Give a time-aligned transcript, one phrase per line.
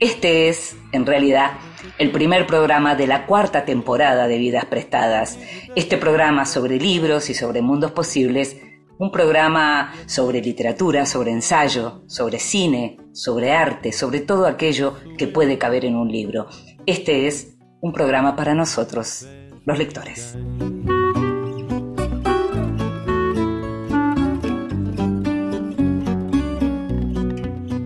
[0.00, 1.58] Este es, en realidad,
[1.98, 5.38] el primer programa de la cuarta temporada de Vidas Prestadas.
[5.76, 8.56] Este programa sobre libros y sobre mundos posibles,
[8.98, 15.58] un programa sobre literatura, sobre ensayo, sobre cine, sobre arte, sobre todo aquello que puede
[15.58, 16.46] caber en un libro.
[16.86, 19.26] Este es un programa para nosotros,
[19.66, 20.34] los lectores.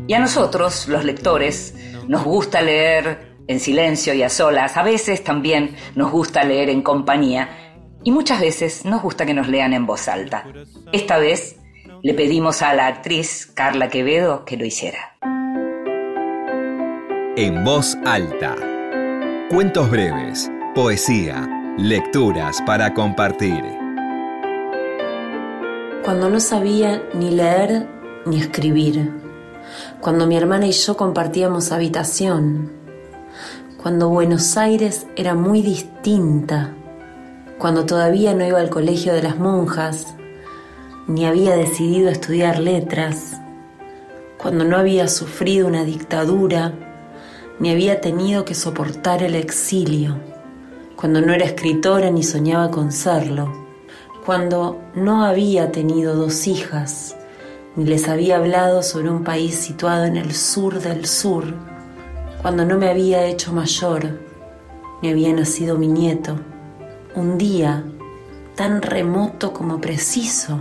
[0.06, 1.74] Y a nosotros, los lectores,
[2.08, 6.83] nos gusta leer en silencio y a solas, a veces también nos gusta leer en
[6.83, 7.48] compañía
[8.02, 10.46] y muchas veces nos gusta que nos lean en voz alta.
[10.92, 11.56] Esta vez
[12.02, 15.16] le pedimos a la actriz Carla Quevedo que lo hiciera.
[17.36, 18.55] En voz alta
[19.50, 21.46] Cuentos breves, poesía,
[21.77, 23.62] lecturas para compartir.
[26.02, 27.86] Cuando no sabía ni leer
[28.24, 29.23] ni escribir.
[30.05, 32.70] Cuando mi hermana y yo compartíamos habitación.
[33.83, 36.74] Cuando Buenos Aires era muy distinta.
[37.56, 40.14] Cuando todavía no iba al colegio de las monjas,
[41.06, 43.41] ni había decidido estudiar letras.
[44.36, 46.74] Cuando no había sufrido una dictadura
[47.58, 50.18] ni había tenido que soportar el exilio,
[50.96, 53.50] cuando no era escritora ni soñaba con serlo,
[54.27, 57.16] cuando no había tenido dos hijas,
[57.77, 61.44] les había hablado sobre un país situado en el sur del sur,
[62.41, 64.20] cuando no me había hecho mayor,
[65.03, 66.39] ni había nacido mi nieto,
[67.17, 67.84] un día
[68.55, 70.61] tan remoto como preciso,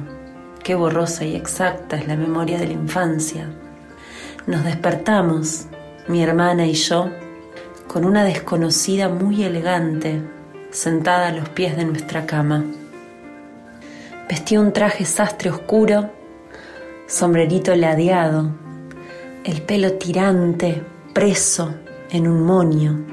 [0.63, 3.47] qué borrosa y exacta es la memoria de la infancia.
[4.47, 5.67] Nos despertamos
[6.07, 7.09] mi hermana y yo,
[7.87, 10.21] con una desconocida muy elegante,
[10.71, 12.65] sentada a los pies de nuestra cama.
[14.27, 16.09] Vestía un traje sastre oscuro,
[17.07, 18.51] sombrerito ladeado,
[19.43, 20.81] el pelo tirante,
[21.13, 21.73] preso
[22.09, 23.05] en un moño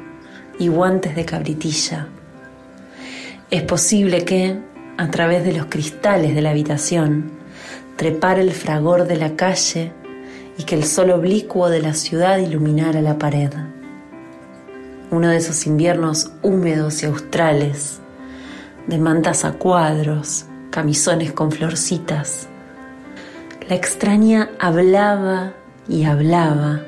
[0.58, 2.08] y guantes de cabritilla.
[3.50, 4.58] Es posible que,
[4.96, 7.32] a través de los cristales de la habitación,
[7.96, 9.92] trepara el fragor de la calle
[10.56, 13.50] y que el sol oblicuo de la ciudad iluminara la pared.
[15.10, 18.00] Uno de esos inviernos húmedos y australes,
[18.86, 22.49] de mantas a cuadros, camisones con florcitas.
[23.70, 25.52] La extraña hablaba
[25.86, 26.80] y hablaba,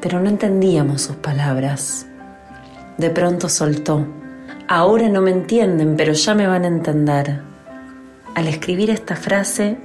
[0.00, 2.08] pero no entendíamos sus palabras.
[2.98, 4.04] De pronto soltó.
[4.66, 7.42] Ahora no me entienden, pero ya me van a entender.
[8.34, 9.78] Al escribir esta frase,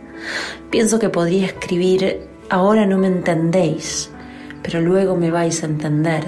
[0.71, 4.09] pienso que podría escribir Ahora no me entendéis,
[4.63, 6.23] pero luego me vais a entender.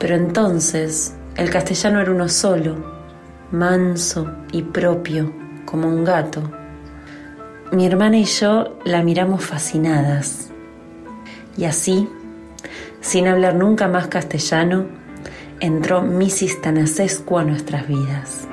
[0.00, 2.84] Pero entonces el castellano era uno solo,
[3.52, 5.32] manso y propio,
[5.64, 6.57] como un gato.
[7.70, 10.50] Mi hermana y yo la miramos fascinadas.
[11.58, 12.08] Y así,
[13.02, 14.86] sin hablar nunca más castellano,
[15.60, 16.62] entró Mrs.
[16.62, 18.48] Tanasescu a nuestras vidas.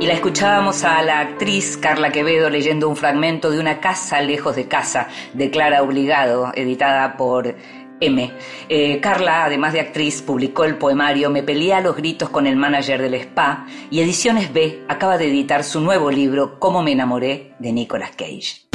[0.00, 4.56] Y la escuchábamos a la actriz Carla Quevedo leyendo un fragmento de Una casa lejos
[4.56, 7.54] de casa, de Clara Obligado, editada por
[8.02, 8.32] M.
[8.68, 12.56] Eh, Carla, además de actriz, publicó el poemario Me peleé a los gritos con el
[12.56, 17.54] manager del spa y Ediciones B acaba de editar su nuevo libro Cómo me enamoré
[17.58, 18.66] de Nicolas Cage.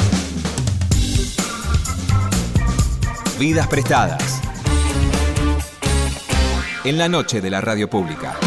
[3.37, 4.41] Vidas prestadas.
[6.83, 8.37] En la noche de la radio pública.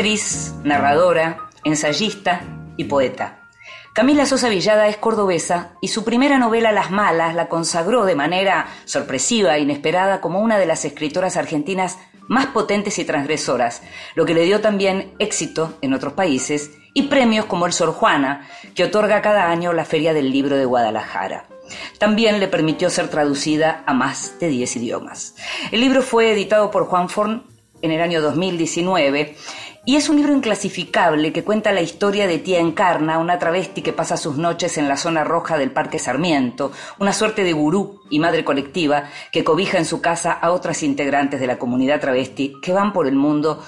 [0.00, 2.40] Actriz, narradora, ensayista
[2.78, 3.40] y poeta.
[3.92, 8.66] Camila Sosa Villada es cordobesa y su primera novela Las Malas la consagró de manera
[8.86, 11.98] sorpresiva e inesperada como una de las escritoras argentinas
[12.28, 13.82] más potentes y transgresoras,
[14.14, 18.48] lo que le dio también éxito en otros países y premios como el Sor Juana,
[18.74, 21.44] que otorga cada año la Feria del Libro de Guadalajara.
[21.98, 25.34] También le permitió ser traducida a más de 10 idiomas.
[25.70, 27.44] El libro fue editado por Juan Forn
[27.82, 29.36] en el año 2019
[29.84, 33.94] y es un libro inclasificable que cuenta la historia de Tía Encarna, una travesti que
[33.94, 38.18] pasa sus noches en la zona roja del Parque Sarmiento, una suerte de gurú y
[38.18, 42.72] madre colectiva que cobija en su casa a otras integrantes de la comunidad travesti que
[42.72, 43.64] van por el mundo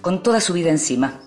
[0.00, 1.20] con toda su vida encima,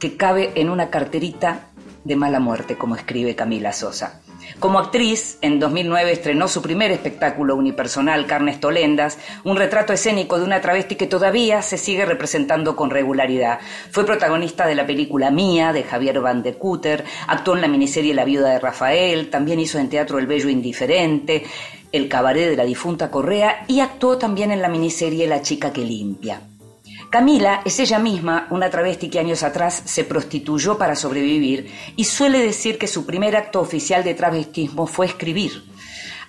[0.00, 1.68] que cabe en una carterita
[2.04, 4.22] de mala muerte, como escribe Camila Sosa.
[4.58, 10.44] Como actriz, en 2009 estrenó su primer espectáculo unipersonal, Carnes Tolendas, un retrato escénico de
[10.44, 13.58] una travesti que todavía se sigue representando con regularidad.
[13.90, 18.14] Fue protagonista de la película Mía, de Javier Van de Cutter, actuó en la miniserie
[18.14, 21.44] La viuda de Rafael, también hizo en teatro El Bello Indiferente,
[21.92, 25.84] El cabaret de la difunta Correa y actuó también en la miniserie La chica que
[25.84, 26.40] limpia.
[27.10, 28.46] Camila es ella misma.
[28.50, 33.36] Una travesti que años atrás se prostituyó para sobrevivir y suele decir que su primer
[33.36, 35.64] acto oficial de travestismo fue escribir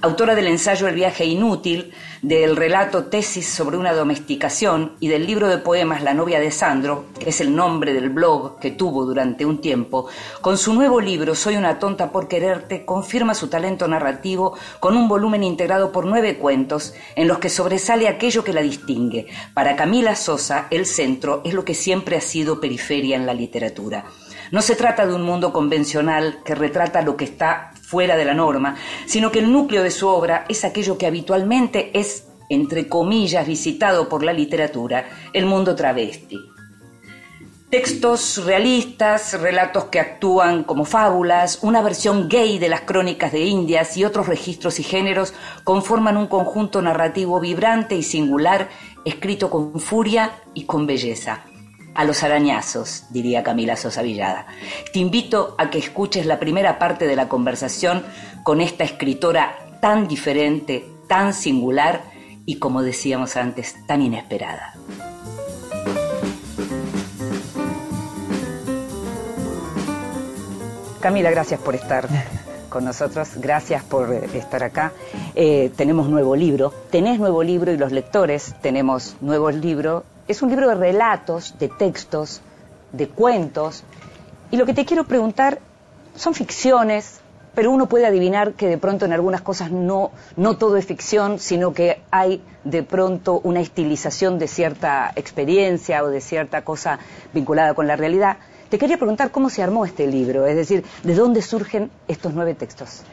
[0.01, 1.91] autora del ensayo El viaje inútil,
[2.21, 7.05] del relato Tesis sobre una domesticación y del libro de poemas La novia de Sandro,
[7.19, 10.07] que es el nombre del blog que tuvo durante un tiempo,
[10.41, 15.07] con su nuevo libro Soy una tonta por quererte, confirma su talento narrativo con un
[15.07, 19.27] volumen integrado por nueve cuentos en los que sobresale aquello que la distingue.
[19.53, 24.05] Para Camila Sosa, el centro es lo que siempre ha sido periferia en la literatura.
[24.51, 28.33] No se trata de un mundo convencional que retrata lo que está fuera de la
[28.33, 28.75] norma,
[29.05, 34.09] sino que el núcleo de su obra es aquello que habitualmente es, entre comillas, visitado
[34.09, 36.37] por la literatura, el mundo travesti.
[37.69, 43.95] Textos realistas, relatos que actúan como fábulas, una versión gay de las crónicas de Indias
[43.95, 48.67] y otros registros y géneros conforman un conjunto narrativo vibrante y singular,
[49.05, 51.45] escrito con furia y con belleza
[51.97, 54.45] a los arañazos, diría Camila Sosa Villada.
[54.93, 58.05] Te invito a que escuches la primera parte de la conversación
[58.43, 62.03] con esta escritora tan diferente, tan singular
[62.45, 64.75] y, como decíamos antes, tan inesperada.
[71.01, 72.07] Camila, gracias por estar
[72.69, 74.91] con nosotros, gracias por estar acá.
[75.33, 80.49] Eh, tenemos nuevo libro, tenés nuevo libro y los lectores tenemos nuevo libro es un
[80.49, 82.41] libro de relatos, de textos,
[82.91, 83.83] de cuentos.
[84.51, 85.59] Y lo que te quiero preguntar
[86.15, 87.21] son ficciones,
[87.55, 91.39] pero uno puede adivinar que de pronto en algunas cosas no, no todo es ficción,
[91.39, 96.99] sino que hay de pronto una estilización de cierta experiencia o de cierta cosa
[97.33, 98.37] vinculada con la realidad.
[98.69, 102.53] Te quería preguntar cómo se armó este libro, es decir, ¿de dónde surgen estos nueve
[102.53, 103.03] textos?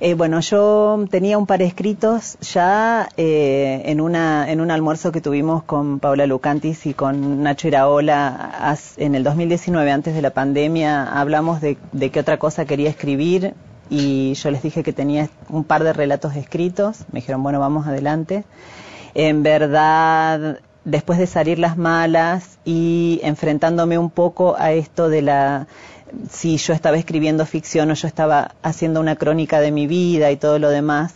[0.00, 5.20] Eh, bueno, yo tenía un par escritos ya eh, en, una, en un almuerzo que
[5.20, 11.04] tuvimos con Paula Lucantis y con Nacho Iraola en el 2019, antes de la pandemia,
[11.04, 13.54] hablamos de, de qué otra cosa quería escribir
[13.90, 17.04] y yo les dije que tenía un par de relatos escritos.
[17.12, 18.44] Me dijeron, bueno, vamos adelante.
[19.14, 25.66] En verdad, después de salir las malas y enfrentándome un poco a esto de la
[26.30, 30.36] si yo estaba escribiendo ficción o yo estaba haciendo una crónica de mi vida y
[30.36, 31.14] todo lo demás,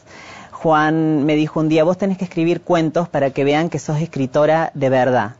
[0.50, 4.00] Juan me dijo un día, vos tenés que escribir cuentos para que vean que sos
[4.00, 5.36] escritora de verdad.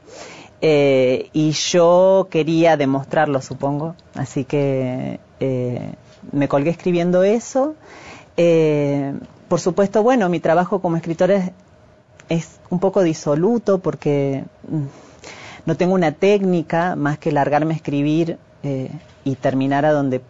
[0.63, 5.93] Eh, y yo quería demostrarlo, supongo, así que eh,
[6.31, 7.75] me colgué escribiendo eso.
[8.37, 9.13] Eh,
[9.49, 11.51] por supuesto, bueno, mi trabajo como escritora es
[12.71, 14.85] un poco disoluto porque mm,
[15.67, 18.91] no tengo una técnica más que largarme a escribir eh,
[19.25, 20.23] y terminar a donde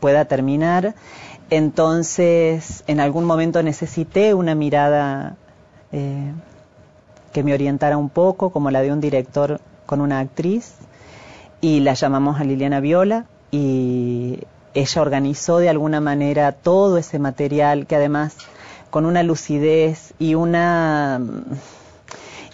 [0.00, 0.94] pueda terminar.
[1.50, 5.36] Entonces, en algún momento necesité una mirada
[5.92, 6.32] eh,
[7.32, 10.74] que me orientara un poco, como la de un director con una actriz,
[11.60, 14.40] y la llamamos a Liliana Viola y
[14.74, 18.36] ella organizó de alguna manera todo ese material que además
[18.92, 21.54] con una lucidez y una mm,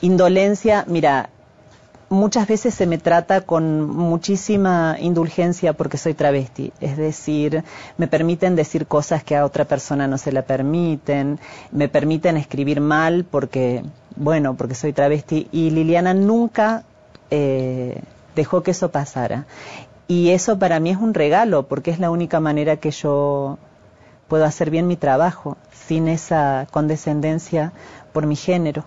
[0.02, 1.30] indolencia, mira,
[2.10, 7.64] muchas veces se me trata con muchísima indulgencia porque soy travesti, es decir,
[7.96, 11.40] me permiten decir cosas que a otra persona no se la permiten,
[11.72, 13.82] me permiten escribir mal porque,
[14.14, 15.48] bueno, porque soy travesti.
[15.50, 16.84] Y Liliana nunca
[17.32, 18.00] eh,
[18.36, 19.46] dejó que eso pasara.
[20.06, 23.58] Y eso para mí es un regalo porque es la única manera que yo
[24.28, 27.72] puedo hacer bien mi trabajo sin esa condescendencia
[28.12, 28.84] por mi género.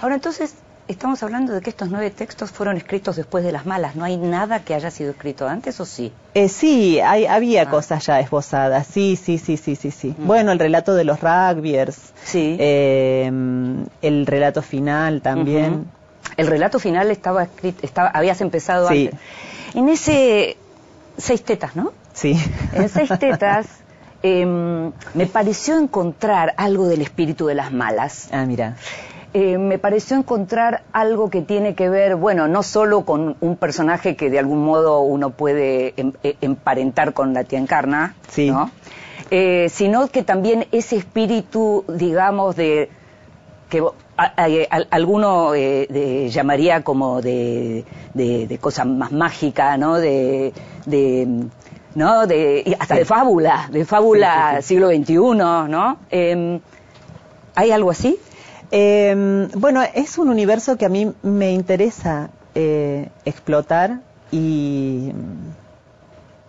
[0.00, 0.54] Ahora entonces,
[0.88, 3.94] estamos hablando de que estos nueve textos fueron escritos después de las malas.
[3.94, 6.12] ¿No hay nada que haya sido escrito antes o sí?
[6.34, 7.70] Eh, sí, hay, había ah.
[7.70, 8.86] cosas ya esbozadas.
[8.86, 10.14] Sí, sí, sí, sí, sí, sí.
[10.16, 10.26] Mm.
[10.26, 11.98] Bueno, el relato de los rugbyers.
[12.24, 12.56] Sí.
[12.58, 13.30] Eh,
[14.02, 15.86] el relato final también.
[16.36, 19.06] El relato final estaba escrito, estaba, habías empezado sí.
[19.06, 19.20] antes.
[19.74, 20.56] En ese
[21.16, 21.92] seis tetas, ¿no?
[22.12, 22.38] Sí.
[22.72, 23.66] En seis tetas
[24.22, 28.28] Em, me pareció encontrar algo del espíritu de las malas.
[28.32, 28.76] Ah, mira.
[29.32, 34.16] eh, me pareció encontrar algo que tiene que ver, bueno, no solo con un personaje
[34.16, 38.70] que de algún modo uno puede em, eh, emparentar con la tía Encarna, ¿no?
[39.30, 42.90] Eh, sino que también ese espíritu, digamos, de
[43.68, 43.84] que
[44.90, 47.84] alguno llamaría como de,
[48.14, 49.96] de, cosa más mágica, ¿no?
[49.96, 50.52] De,
[51.94, 52.26] ¿no?
[52.26, 55.98] De, hasta de fábula, de fábula siglo XXI, ¿no?
[56.10, 56.60] Em,
[57.54, 58.18] ¿Hay algo así?
[58.70, 65.10] Em, bueno, es un universo que a mí me interesa eh, explotar y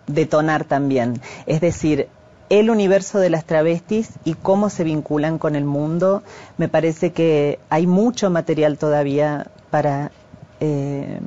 [0.06, 1.20] detonar también.
[1.46, 2.08] Es decir,
[2.50, 6.22] el universo de las travestis y cómo se vinculan con el mundo.
[6.58, 10.10] Me parece que hay mucho material todavía para
[10.58, 11.20] eh,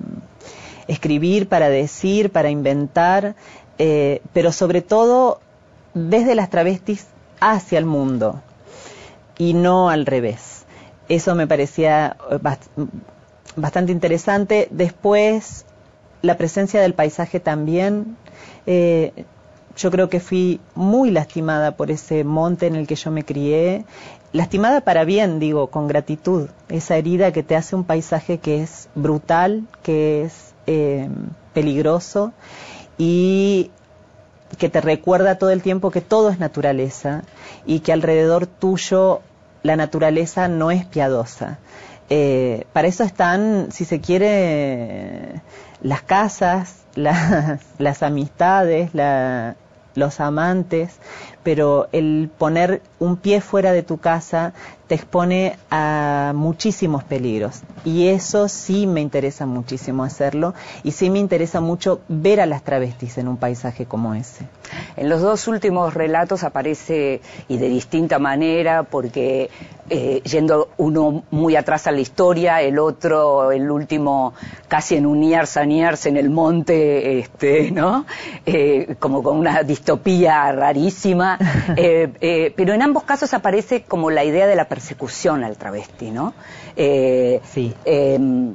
[0.88, 3.36] escribir, para decir, para inventar,
[3.86, 5.42] eh, pero sobre todo
[5.94, 7.06] desde las travestis
[7.42, 8.42] hacia el mundo
[9.38, 10.64] y no al revés.
[11.10, 12.40] Eso me parecía eh,
[13.58, 14.70] bastante interesante.
[14.72, 15.66] Después,
[16.22, 18.16] la presencia del paisaje también.
[18.68, 19.26] Eh,
[19.76, 23.84] yo creo que fui muy lastimada por ese monte en el que yo me crié.
[24.32, 26.48] Lastimada para bien, digo, con gratitud.
[26.70, 31.10] Esa herida que te hace un paisaje que es brutal, que es eh,
[31.54, 32.32] peligroso
[32.98, 33.72] y
[34.58, 37.24] que te recuerda todo el tiempo que todo es naturaleza
[37.66, 39.22] y que alrededor tuyo
[39.64, 41.58] la naturaleza no es piadosa.
[42.10, 45.42] Eh, para eso están, si se quiere,
[45.82, 48.92] las casas, las amistades,
[49.96, 50.98] los amantes,
[51.44, 54.54] pero el poner un pie fuera de tu casa
[54.88, 57.62] te expone a muchísimos peligros.
[57.86, 62.64] Y eso sí me interesa muchísimo hacerlo y sí me interesa mucho ver a las
[62.64, 64.48] travestis en un paisaje como ese.
[64.98, 69.50] En los dos últimos relatos aparece, y de distinta manera, porque
[69.90, 74.34] eh, yendo uno muy atrás a la historia, el otro, el último,
[74.68, 78.06] casi en un a en el monte, este, ¿no?
[78.46, 81.40] Eh, como con una distopía rarísima.
[81.76, 86.36] Eh, pero en ambos casos aparece como la idea de la persecución al travesti, ¿no?
[86.76, 87.74] sí.
[87.86, 88.54] Em,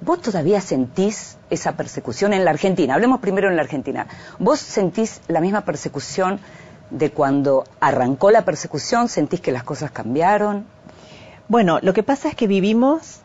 [0.00, 2.94] ¿Vos todavía sentís esa persecución en la Argentina?
[2.94, 4.06] Hablemos primero en la Argentina.
[4.38, 6.40] ¿Vos sentís la misma persecución
[6.88, 9.08] de cuando arrancó la persecución?
[9.08, 10.64] ¿Sentís que las cosas cambiaron?
[11.48, 13.20] Bueno, lo que pasa es que vivimos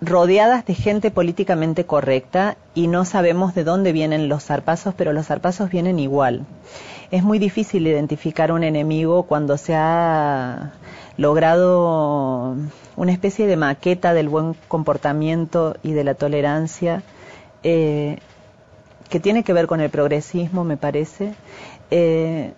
[0.00, 5.26] rodeadas de gente políticamente correcta y no sabemos de dónde vienen los zarpazos, pero los
[5.26, 6.44] zarpazos vienen igual.
[7.10, 10.72] Es muy difícil identificar un enemigo cuando se ha
[11.16, 12.56] logrado
[12.96, 17.02] una especie de maqueta del buen comportamiento y de la tolerancia
[17.62, 18.18] eh,
[19.08, 21.34] que tiene que ver con el progresismo, me parece,
[21.90, 22.52] eh,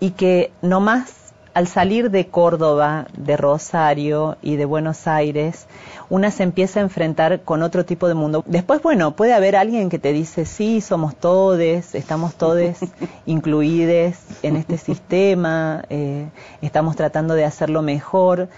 [0.00, 1.19] y que no más
[1.54, 5.66] al salir de Córdoba, de Rosario y de Buenos Aires,
[6.08, 8.42] una se empieza a enfrentar con otro tipo de mundo.
[8.46, 12.78] Después, bueno, puede haber alguien que te dice, sí, somos todes, estamos todes
[13.26, 16.28] incluidos en este sistema, eh,
[16.62, 18.48] estamos tratando de hacerlo mejor,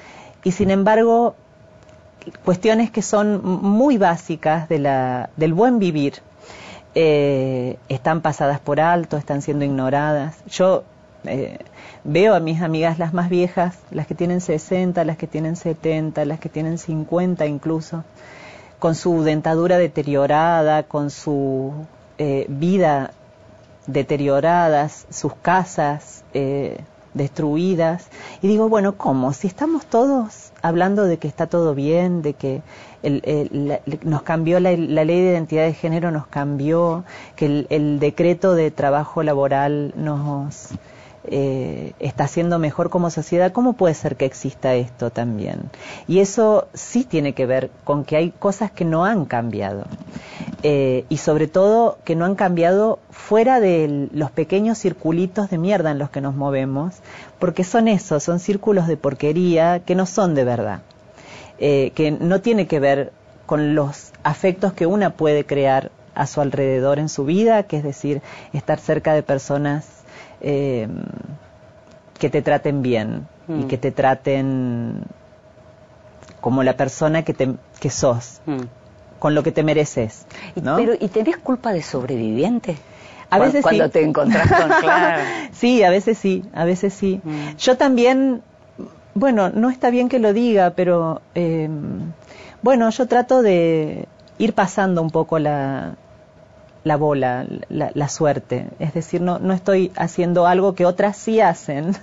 [0.45, 1.35] y sin embargo,
[2.45, 6.15] cuestiones que son muy básicas de la, del buen vivir
[6.95, 10.37] eh, están pasadas por alto, están siendo ignoradas.
[10.47, 10.85] Yo
[11.25, 11.59] eh,
[12.05, 16.25] veo a mis amigas las más viejas, las que tienen 60, las que tienen 70,
[16.25, 18.05] las que tienen 50 incluso,
[18.79, 21.73] con su dentadura deteriorada, con su
[22.19, 23.13] eh, vida
[23.87, 26.25] deterioradas, sus casas
[27.15, 28.09] destruidas.
[28.41, 29.33] Y digo, bueno, ¿cómo?
[29.33, 32.63] Si estamos todos hablando de que está todo bien, de que
[34.03, 37.05] nos cambió la, ley de identidad de género, nos cambió,
[37.37, 40.69] que el, decreto de trabajo laboral nos
[41.25, 45.71] eh, está haciendo mejor como sociedad, ¿cómo puede ser que exista esto también?
[46.09, 49.85] Y eso sí tiene que ver con que hay cosas que no han cambiado.
[50.65, 55.91] Eh, y sobre todo que no han cambiado fuera de los pequeños circulitos de mierda
[55.91, 56.97] en los que nos movemos,
[57.39, 60.83] porque son esos, son círculos de porquería que no son de verdad,
[61.59, 63.13] eh, que no tiene que ver
[63.47, 67.83] con los afectos que una puede crear a su alrededor en su vida, que es
[67.83, 70.02] decir, estar cerca de personas
[70.43, 70.89] eh,
[72.19, 73.69] que te traten bien y mm.
[73.69, 75.03] que te traten
[76.41, 78.41] como la persona que, te, que sos.
[78.47, 78.63] Mm
[79.23, 80.27] con lo que te mereces.
[80.61, 80.75] ¿no?
[80.75, 82.77] Pero, ¿y tenés culpa de sobreviviente?
[83.31, 85.23] A veces cuando te encontrás con claro.
[85.53, 87.21] sí, a veces sí, a veces sí.
[87.23, 87.57] Mm.
[87.57, 88.43] Yo también,
[89.15, 92.11] bueno, no está bien que lo diga, pero em,
[92.63, 94.09] bueno, yo trato de
[94.39, 95.95] ir pasando un poco la,
[96.85, 98.67] la bola, la, la, suerte.
[98.79, 101.97] Es decir, no, no estoy haciendo algo que otras sí hacen,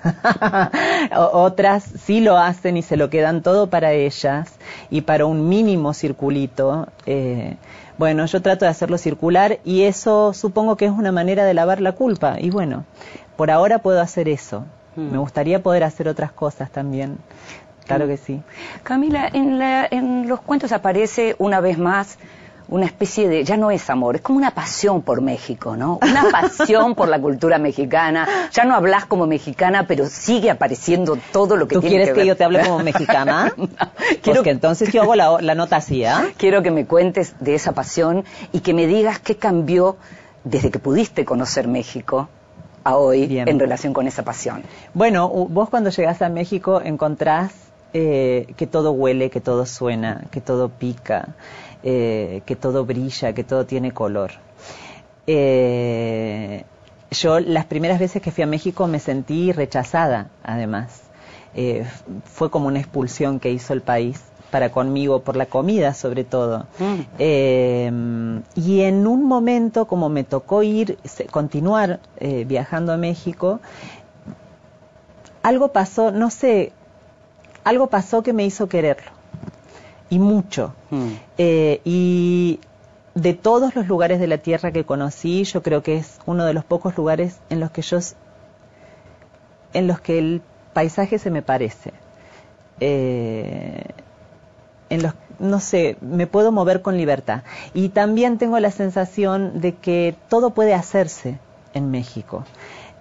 [1.16, 4.54] otras sí lo hacen y se lo quedan todo para ellas
[4.90, 6.88] y para un mínimo circulito.
[7.06, 7.58] Eh,
[7.98, 11.82] bueno, yo trato de hacerlo circular y eso supongo que es una manera de lavar
[11.82, 12.38] la culpa.
[12.40, 12.86] Y bueno,
[13.36, 14.66] por ahora puedo hacer eso.
[14.96, 15.12] Mm.
[15.12, 17.18] Me gustaría poder hacer otras cosas también.
[17.86, 18.42] Claro que sí.
[18.84, 22.20] Camila, en, la, en los cuentos aparece una vez más
[22.70, 26.00] una especie de, ya no es amor, es como una pasión por México, ¿no?
[26.02, 28.28] Una pasión por la cultura mexicana.
[28.52, 32.22] Ya no hablas como mexicana, pero sigue apareciendo todo lo que ¿Tú tiene quieres que,
[32.22, 33.54] que yo te hable como mexicana?
[33.58, 33.68] no,
[34.22, 36.28] quiero que entonces yo hago la, la nota así, ¿ah?
[36.38, 39.98] Quiero que me cuentes de esa pasión y que me digas qué cambió
[40.44, 42.30] desde que pudiste conocer México
[42.84, 43.48] a hoy Bien.
[43.48, 44.64] en relación con esa pasión.
[44.94, 47.52] Bueno, vos cuando llegás a México encontrás
[47.94, 51.30] eh, que todo huele, que todo suena, que todo pica,
[51.84, 54.32] eh, que todo brilla, que todo tiene color.
[55.28, 56.64] Eh,
[57.12, 61.02] yo las primeras veces que fui a México me sentí rechazada, además.
[61.56, 61.86] Eh,
[62.26, 64.22] fue como una expulsión que hizo el país
[64.52, 66.68] para conmigo, por la comida sobre todo.
[66.80, 67.00] Mm.
[67.20, 70.98] Eh, y en un momento, como me tocó ir,
[71.32, 73.60] continuar eh, viajando a México,
[75.44, 76.74] algo pasó, no sé,
[77.64, 79.19] algo pasó que me hizo quererlo.
[80.10, 80.74] Y mucho.
[80.90, 81.08] Mm.
[81.38, 82.60] Eh, y
[83.16, 86.54] de todos los lugares de la Tierra que conocí, yo creo que es uno de
[86.54, 88.00] los pocos lugares en los que yo,
[89.74, 90.42] en los que el
[90.74, 91.94] paisaje se me parece.
[92.80, 93.84] Eh,
[94.90, 97.44] en los, no sé, me puedo mover con libertad.
[97.74, 101.40] Y también tengo la sensación de que todo puede hacerse
[101.74, 102.46] en México.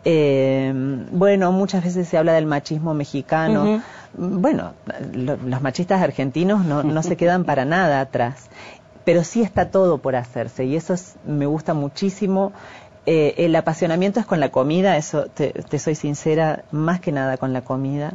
[0.05, 0.73] Eh,
[1.11, 3.65] bueno, muchas veces se habla del machismo mexicano.
[3.65, 3.83] Uh -huh.
[4.15, 4.73] Bueno,
[5.13, 8.49] lo, los machistas argentinos no, no se quedan para nada atrás,
[9.05, 12.53] pero sí está todo por hacerse y eso es, me gusta muchísimo.
[13.07, 17.39] Eh, el apasionamiento es con la comida, eso te, te, soy sincera, más que nada
[17.39, 18.13] con la comida.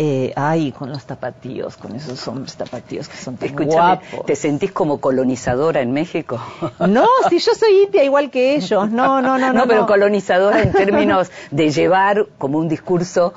[0.00, 4.26] Eh, ay, con los tapatíos, con esos hombres tapatíos que son tan Escúchame, guapos.
[4.26, 6.38] ¿Te sentís como colonizadora en México?
[6.86, 8.88] No, si yo soy india igual que ellos.
[8.92, 9.60] No, no, no, no.
[9.60, 13.34] No, pero colonizadora en términos de llevar como un discurso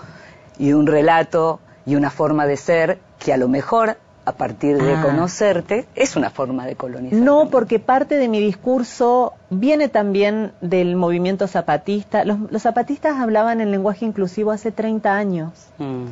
[0.59, 4.93] y un relato y una forma de ser que a lo mejor a partir de
[4.93, 5.01] Ah.
[5.01, 7.17] conocerte es una forma de colonizar.
[7.17, 12.23] No, porque parte de mi discurso viene también del movimiento zapatista.
[12.23, 15.49] Los, los zapatistas hablaban en lenguaje inclusivo hace 30 años.
[15.79, 16.05] Mm.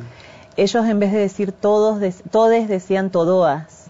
[0.60, 3.86] Ellos en vez de decir todos, de- todes decían todoas.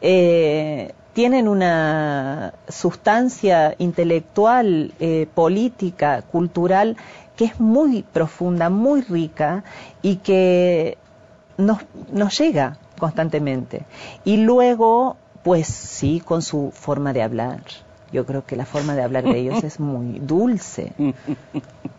[0.00, 6.96] Eh, tienen una sustancia intelectual, eh, política, cultural,
[7.36, 9.64] que es muy profunda, muy rica
[10.02, 10.98] y que
[11.56, 11.78] nos,
[12.12, 13.82] nos llega constantemente.
[14.24, 17.60] Y luego, pues sí, con su forma de hablar.
[18.12, 20.92] Yo creo que la forma de hablar de ellos es muy dulce.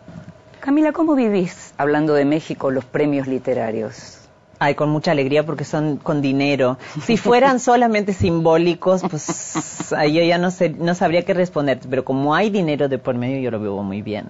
[0.66, 4.18] Camila, ¿cómo vivís, hablando de México, los premios literarios?
[4.58, 6.76] Ay, con mucha alegría porque son con dinero.
[7.04, 11.78] Si fueran solamente simbólicos, pues ahí yo ya no sé, no sabría qué responder.
[11.88, 14.26] Pero como hay dinero de por medio, yo lo vivo muy bien.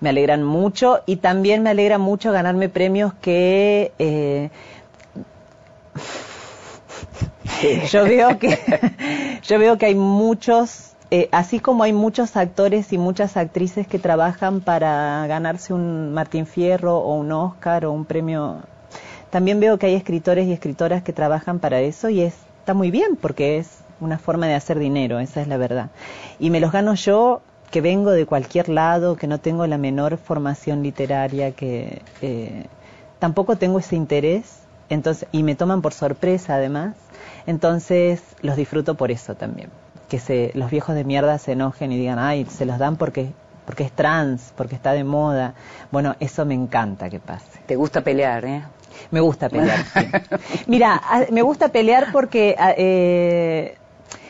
[0.00, 4.48] Me alegran mucho y también me alegra mucho ganarme premios que eh,
[7.90, 8.58] yo veo que
[9.46, 14.00] yo veo que hay muchos eh, así como hay muchos actores y muchas actrices que
[14.00, 18.58] trabajan para ganarse un Martín Fierro o un Oscar o un premio
[19.30, 22.90] también veo que hay escritores y escritoras que trabajan para eso y es- está muy
[22.90, 25.90] bien porque es una forma de hacer dinero, esa es la verdad.
[26.40, 30.16] Y me los gano yo, que vengo de cualquier lado, que no tengo la menor
[30.18, 32.64] formación literaria, que eh,
[33.20, 36.96] tampoco tengo ese interés, entonces y me toman por sorpresa además,
[37.46, 39.70] entonces los disfruto por eso también.
[40.14, 43.32] Que se, los viejos de mierda se enojen y digan, ay, se los dan porque
[43.66, 45.54] porque es trans, porque está de moda.
[45.90, 47.46] Bueno, eso me encanta que pase.
[47.66, 48.62] ¿Te gusta pelear, eh?
[49.10, 49.78] Me gusta pelear.
[49.92, 50.06] sí.
[50.68, 53.76] Mira, a- me gusta pelear porque a- eh,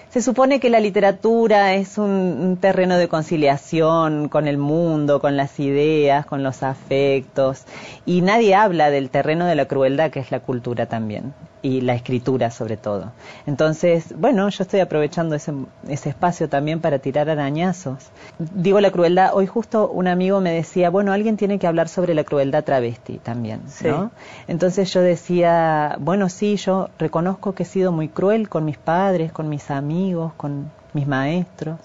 [0.09, 5.37] se supone que la literatura es un, un terreno de conciliación con el mundo, con
[5.37, 7.65] las ideas, con los afectos,
[8.07, 11.95] y nadie habla del terreno de la crueldad que es la cultura también, y la
[11.95, 13.13] escritura sobre todo.
[13.47, 15.55] Entonces, bueno, yo estoy aprovechando ese,
[15.89, 18.11] ese espacio también para tirar arañazos.
[18.39, 22.13] Digo la crueldad, hoy justo un amigo me decía, bueno, alguien tiene que hablar sobre
[22.13, 23.87] la crueldad travesti también, Sí.
[23.89, 24.11] ¿no?
[24.47, 29.33] Entonces yo decía, bueno, sí, yo reconozco que he sido muy cruel con mis padres,
[29.33, 31.79] con mis amigos, con mis maestros,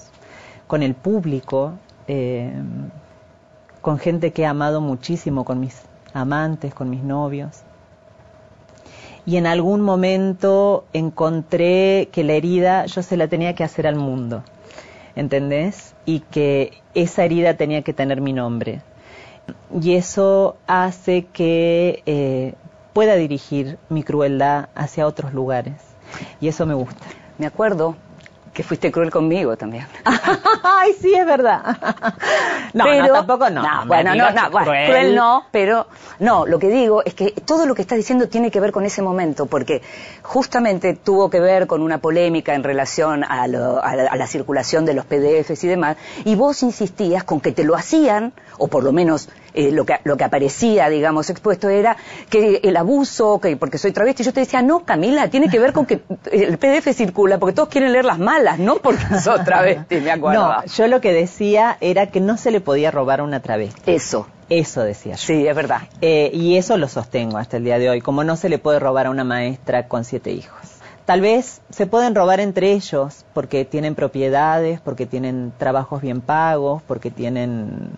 [0.68, 1.72] con el público,
[2.10, 2.52] eh,
[3.80, 5.82] con gente que he amado muchísimo, con mis
[6.14, 7.64] amantes, con mis novios.
[9.30, 13.96] Y en algún momento encontré que la herida yo se la tenía que hacer al
[13.96, 14.44] mundo.
[15.20, 15.96] ¿entendés?
[16.06, 18.82] Y que esa herida tenía que tener mi nombre.
[19.82, 22.54] Y eso hace que eh,
[22.94, 25.76] pueda dirigir mi crueldad hacia otros lugares.
[26.40, 27.06] Y eso me gusta.
[27.38, 27.98] Me acuerdo
[28.54, 29.88] que fuiste cruel conmigo también.
[30.64, 31.62] Ay, sí, es verdad.
[32.74, 33.64] no, no, tampoco no.
[33.86, 35.16] bueno, no, no, cruel.
[35.16, 35.88] no, pero
[36.20, 38.86] no, lo que digo es que todo lo que estás diciendo tiene que ver con
[38.86, 39.82] ese momento, porque
[40.22, 45.64] justamente tuvo que ver con una polémica en relación a, la, circulación de los PDFs
[45.64, 49.72] y demás, y vos insistías con que te lo hacían, o por lo menos eh,
[49.72, 51.98] lo, que, lo que aparecía, digamos, expuesto era
[52.30, 55.74] que el abuso, que porque soy travesti, yo te decía, no, Camila, tiene que ver
[55.74, 59.98] con que el PDF circula, porque todos quieren leer las malas, no porque sos travesti,
[60.02, 60.48] me acuerdo.
[60.48, 63.92] No, yo lo que decía era que no se le podía robar a una travesti.
[63.92, 64.28] Eso.
[64.50, 65.20] Eso decía yo.
[65.20, 65.82] Sí, es verdad.
[66.02, 68.80] Eh, y eso lo sostengo hasta el día de hoy, como no se le puede
[68.80, 70.80] robar a una maestra con siete hijos.
[71.06, 76.84] Tal vez se pueden robar entre ellos porque tienen propiedades, porque tienen trabajos bien pagos,
[76.84, 77.90] porque tienen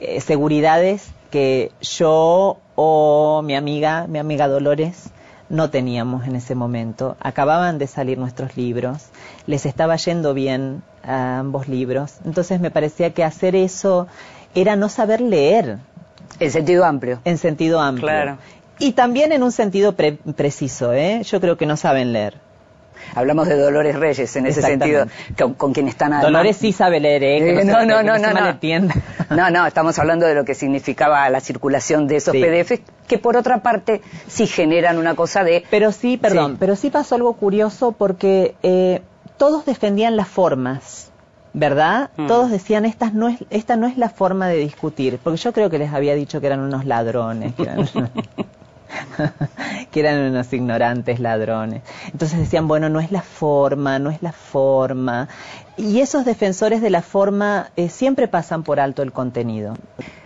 [0.00, 5.10] eh, seguridades que yo o mi amiga, mi amiga Dolores,
[5.50, 7.16] no teníamos en ese momento.
[7.20, 9.08] Acababan de salir nuestros libros,
[9.46, 12.14] les estaba yendo bien a ambos libros.
[12.24, 14.06] Entonces me parecía que hacer eso
[14.54, 15.78] era no saber leer.
[16.38, 17.20] En sentido amplio.
[17.24, 18.06] En sentido amplio.
[18.06, 18.38] Claro.
[18.78, 21.22] Y también en un sentido preciso, ¿eh?
[21.24, 22.38] Yo creo que no saben leer.
[23.14, 25.06] Hablamos de Dolores Reyes en ese sentido,
[25.56, 27.64] con, quien están Dolores sí sabe leer, ¿eh?
[27.64, 28.58] no, no, no, no, no,
[29.30, 33.36] no, no, estamos hablando de lo que significaba la circulación de esos PDFs, que por
[33.36, 35.64] otra parte sí generan una cosa de...
[35.70, 39.02] Pero sí, perdón, pero sí pasó algo curioso porque eh,
[39.36, 41.06] todos defendían las formas.
[41.52, 42.10] ¿Verdad?
[42.16, 42.28] Mm.
[42.28, 45.68] Todos decían, esta no, es, esta no es la forma de discutir, porque yo creo
[45.68, 47.56] que les había dicho que eran unos ladrones.
[47.56, 47.88] Que eran...
[49.90, 51.82] que eran unos ignorantes ladrones.
[52.12, 55.28] Entonces decían, bueno, no es la forma, no es la forma.
[55.76, 59.74] Y esos defensores de la forma eh, siempre pasan por alto el contenido.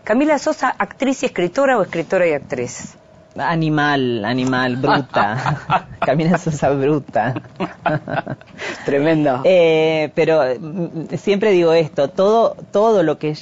[0.03, 2.97] Camila Sosa, actriz y escritora o escritora y actriz?
[3.37, 5.87] Animal, animal, bruta.
[6.01, 7.35] Camila Sosa bruta.
[8.85, 9.41] Tremendo.
[9.45, 13.37] Eh, pero mm, siempre digo esto, todo, todo lo que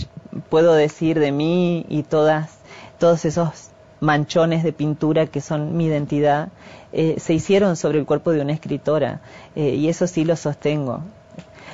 [0.49, 2.59] puedo decir de mí y todas,
[2.99, 3.72] todos esos
[4.03, 6.49] manchones de pintura que son mi identidad,
[6.93, 9.21] eh, se hicieron sobre el cuerpo de una escritora
[9.55, 11.01] eh, y eso sí lo sostengo.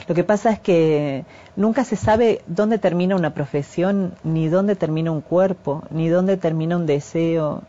[0.06, 1.24] Lo que pasa es que
[1.56, 6.76] nunca se sabe dónde termina una profesión, ni dónde termina un cuerpo, ni dónde termina
[6.76, 7.62] un deseo,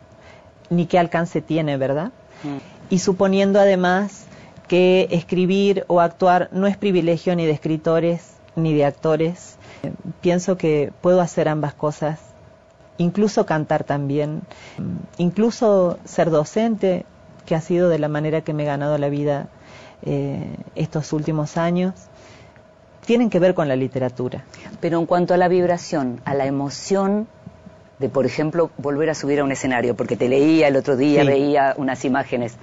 [0.68, 2.12] ni qué alcance tiene, ¿verdad?
[2.44, 2.58] Mm.
[2.90, 4.26] Y suponiendo además
[4.68, 10.58] que escribir o actuar no es privilegio ni de escritores ni de actores, eh, pienso
[10.58, 12.29] que puedo hacer ambas cosas
[13.00, 14.42] incluso cantar también,
[15.16, 17.06] incluso ser docente,
[17.46, 19.48] que ha sido de la manera que me he ganado la vida
[20.02, 21.94] eh, estos últimos años,
[23.06, 24.44] tienen que ver con la literatura.
[24.80, 27.26] Pero en cuanto a la vibración, a la emoción
[27.98, 31.24] de, por ejemplo, volver a subir a un escenario, porque te leía el otro día,
[31.24, 32.56] veía unas imágenes,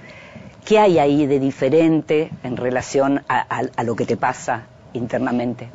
[0.64, 4.66] ¿qué hay ahí de diferente en relación a lo que te pasa
[4.98, 5.68] internamente?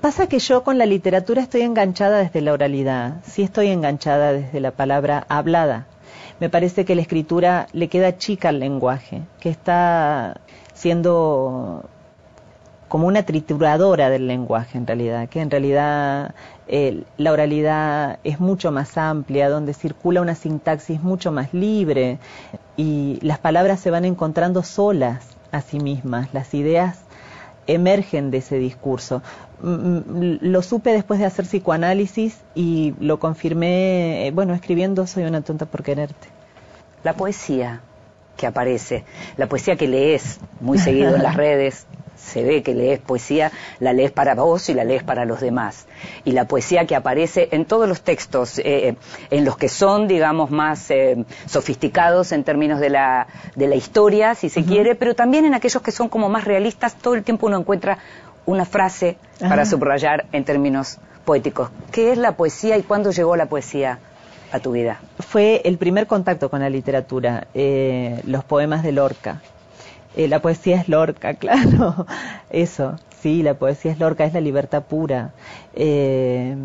[0.00, 4.60] Pasa que yo con la literatura estoy enganchada desde la oralidad, sí estoy enganchada desde
[4.60, 5.86] la palabra hablada.
[6.40, 10.40] Me parece que la escritura le queda chica al lenguaje, que está
[10.74, 11.84] siendo
[12.88, 16.34] como una trituradora del lenguaje en realidad, que en realidad
[16.66, 22.18] eh, la oralidad es mucho más amplia, donde circula una sintaxis mucho más libre
[22.76, 27.04] y las palabras se van encontrando solas a sí mismas, las ideas
[27.68, 29.22] emergen de ese discurso.
[29.62, 35.24] Mm, mm, lo supe después de hacer psicoanálisis y lo confirmé, eh, bueno, escribiendo Soy
[35.24, 36.28] una tonta por quererte.
[37.04, 37.80] La poesía
[38.36, 39.04] que aparece,
[39.36, 41.86] la poesía que lees muy seguido en las redes,
[42.28, 45.86] se ve que lees poesía, la lees para vos y la lees para los demás.
[46.24, 48.96] Y la poesía que aparece en todos los textos, eh,
[49.30, 54.34] en los que son, digamos, más eh, sofisticados en términos de la, de la historia,
[54.34, 57.46] si se quiere, pero también en aquellos que son como más realistas, todo el tiempo
[57.46, 57.98] uno encuentra
[58.46, 61.68] una frase para subrayar en términos poéticos.
[61.92, 63.98] ¿Qué es la poesía y cuándo llegó la poesía
[64.52, 65.00] a tu vida?
[65.18, 69.42] Fue el primer contacto con la literatura, eh, los poemas de Lorca.
[70.16, 72.06] Eh, la poesía es Lorca, claro,
[72.50, 75.32] eso, sí, la poesía es Lorca, es la libertad pura.
[75.74, 76.56] Eh,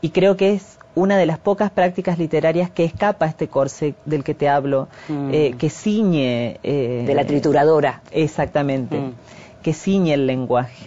[0.00, 3.94] y creo que es una de las pocas prácticas literarias que escapa a este corse
[4.04, 5.30] del que te hablo, mm.
[5.32, 6.58] eh, que ciñe...
[6.62, 8.02] de la trituradora.
[8.10, 9.12] Exactamente, mm.
[9.62, 10.86] que ciñe el lenguaje.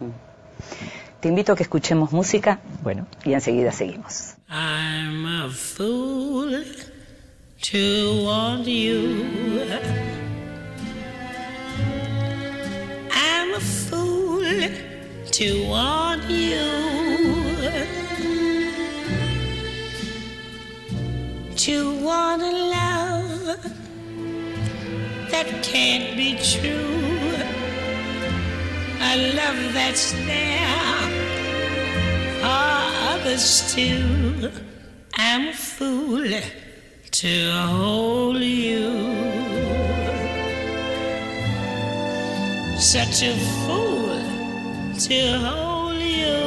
[0.00, 1.20] Mm.
[1.20, 2.58] Te invito a que escuchemos música.
[2.82, 3.06] Bueno.
[3.24, 4.34] Y enseguida seguimos.
[4.48, 6.64] I'm a fool
[7.60, 10.21] to want you.
[15.32, 16.60] To want you.
[21.56, 23.56] To want a love
[25.30, 27.32] that can't be true.
[29.00, 31.00] A love that's there
[32.40, 32.82] for
[33.14, 34.50] others too.
[35.14, 36.28] I'm a fool
[37.10, 38.90] to hold you.
[42.78, 43.91] Such a fool
[44.98, 46.42] to hold you.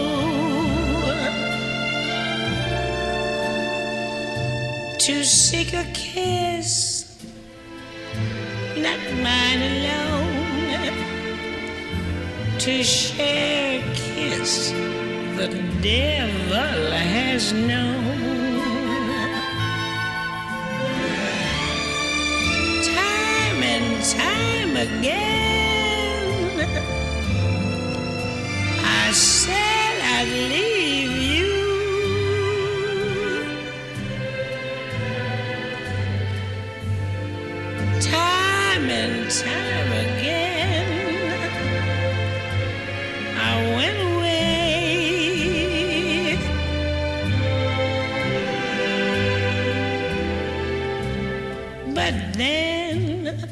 [4.99, 7.17] To seek a kiss,
[8.77, 10.15] not mine alone.
[12.59, 14.71] To share a kiss
[15.37, 15.47] the
[15.81, 18.05] devil has known.
[22.83, 25.64] Time and time again,
[29.15, 31.53] said I'd leave you.
[38.01, 40.89] Time and time again,
[43.37, 44.35] I went away.
[51.93, 53.49] But then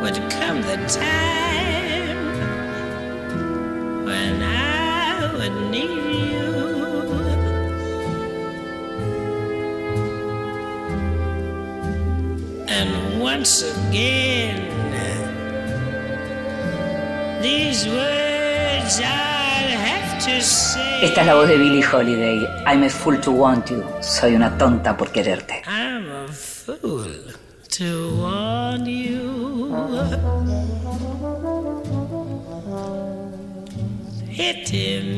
[0.00, 1.37] would come the time
[13.88, 14.60] again,
[17.42, 21.04] these words I'd have to say.
[21.04, 22.46] Esta es la voz de Billie Holiday.
[22.66, 23.84] I'm a fool to want you.
[24.00, 25.62] Soy una tonta por quererte.
[25.66, 27.34] I'm a fool
[27.70, 29.74] to want you.
[34.36, 35.17] Pity me,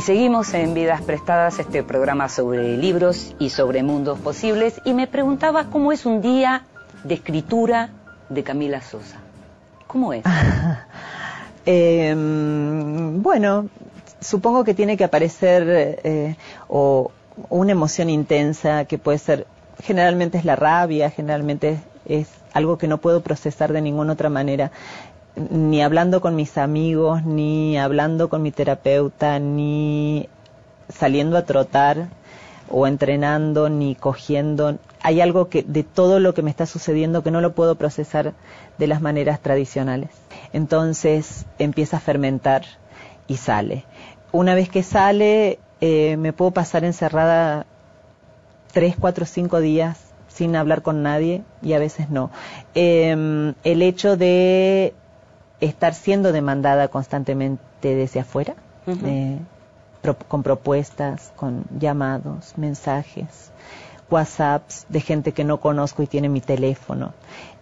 [0.00, 4.80] Y seguimos en Vidas Prestadas, este programa sobre libros y sobre mundos posibles.
[4.86, 6.64] Y me preguntaba cómo es un día
[7.04, 7.90] de escritura
[8.30, 9.18] de Camila Sosa.
[9.86, 10.24] ¿Cómo es?
[11.66, 13.68] Eh, bueno,
[14.18, 16.36] supongo que tiene que aparecer eh,
[16.68, 17.10] o
[17.50, 19.46] una emoción intensa que puede ser,
[19.82, 24.70] generalmente es la rabia, generalmente es algo que no puedo procesar de ninguna otra manera,
[25.48, 30.28] ni hablando con mis amigos, ni hablando con mi terapeuta, ni
[30.88, 32.08] saliendo a trotar
[32.68, 34.78] o entrenando, ni cogiendo.
[35.02, 38.34] Hay algo que de todo lo que me está sucediendo que no lo puedo procesar
[38.78, 40.10] de las maneras tradicionales.
[40.52, 42.64] Entonces empieza a fermentar
[43.26, 43.84] y sale.
[44.32, 47.66] Una vez que sale, eh, me puedo pasar encerrada
[48.72, 49.98] tres, cuatro, cinco días
[50.28, 52.30] sin hablar con nadie y a veces no.
[52.74, 54.94] Eh, el hecho de
[55.60, 58.54] estar siendo demandada constantemente desde afuera,
[59.06, 59.38] eh,
[60.02, 63.50] pro- con propuestas, con llamados, mensajes,
[64.10, 67.12] WhatsApps de gente que no conozco y tiene mi teléfono,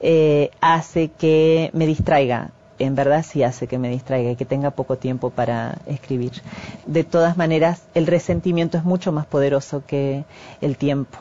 [0.00, 2.50] eh, hace que me distraiga.
[2.78, 6.30] En verdad sí hace que me distraiga y que tenga poco tiempo para escribir.
[6.86, 10.24] De todas maneras, el resentimiento es mucho más poderoso que
[10.60, 11.18] el tiempo.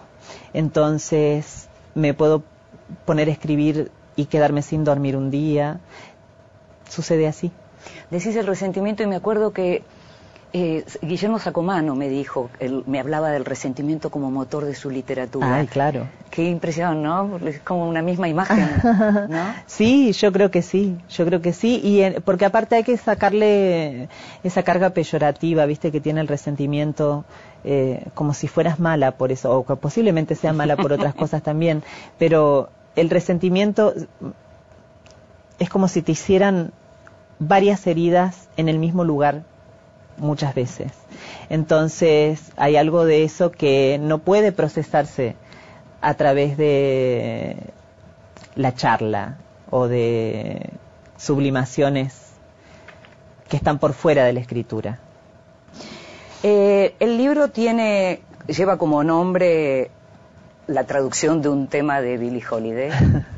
[0.53, 2.43] Entonces, me puedo
[3.05, 5.79] poner a escribir y quedarme sin dormir un día.
[6.89, 7.52] Sucede así.
[8.12, 9.84] Decís el resentimiento y me acuerdo que
[10.54, 15.58] eh, Guillermo Sacomano me dijo, él me hablaba del resentimiento como motor de su literatura.
[15.58, 16.08] Ay, claro.
[16.32, 17.38] Qué impresión, ¿no?
[17.45, 18.69] Es como una misma imagen,
[19.30, 19.54] ¿no?
[19.65, 22.95] Sí, yo creo que sí, yo creo que sí, y en- porque aparte hay que
[22.97, 24.08] sacarle
[24.43, 27.26] esa carga peyorativa, viste, que tiene el resentimiento,
[27.65, 31.43] eh, como si fueras mala por eso, o que posiblemente sea mala por otras cosas
[31.43, 31.84] también,
[32.17, 33.93] pero el resentimiento
[35.59, 36.71] es como si te hicieran
[37.39, 39.43] varias heridas en el mismo lugar
[40.17, 40.91] muchas veces.
[41.49, 45.35] Entonces hay algo de eso que no puede procesarse
[46.01, 47.57] a través de
[48.55, 49.37] la charla
[49.69, 50.71] o de
[51.17, 52.27] sublimaciones
[53.49, 54.99] que están por fuera de la escritura.
[56.43, 59.91] Eh, el libro tiene lleva como nombre
[60.67, 62.91] la traducción de un tema de Billie Holiday.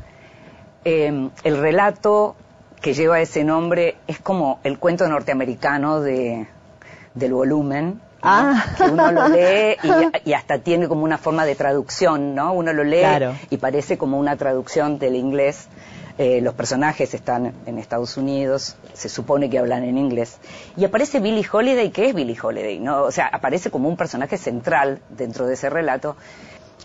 [0.84, 2.36] Eh, el relato
[2.80, 6.46] que lleva ese nombre es como el cuento norteamericano de,
[7.14, 8.00] del volumen.
[8.22, 8.28] ¿no?
[8.28, 8.64] Ah.
[8.76, 12.52] que uno lo lee y, y hasta tiene como una forma de traducción, ¿no?
[12.52, 13.34] Uno lo lee Claro.
[13.48, 15.68] y parece como una traducción del inglés.
[16.18, 20.36] Eh, los personajes están en Estados Unidos, se supone que hablan en inglés.
[20.76, 23.04] Y aparece Billie Holiday, que es Billie Holiday, ¿no?
[23.04, 26.16] O sea, aparece como un personaje central dentro de ese relato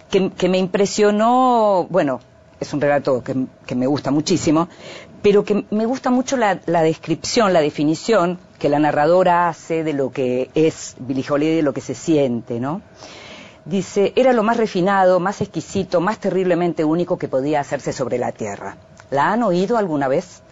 [0.10, 2.22] que, que me impresionó, bueno,
[2.60, 4.70] es un relato que, que me gusta muchísimo,
[5.22, 9.94] pero que me gusta mucho la, la descripción, la definición que la narradora hace de
[9.94, 12.82] lo que es Billie Holiday, de lo que se siente, ¿no?
[13.66, 18.32] Dice, era lo más refinado, más exquisito, más terriblemente único que podía hacerse sobre la
[18.32, 18.78] tierra.
[19.10, 20.44] ¿La han oído alguna vez?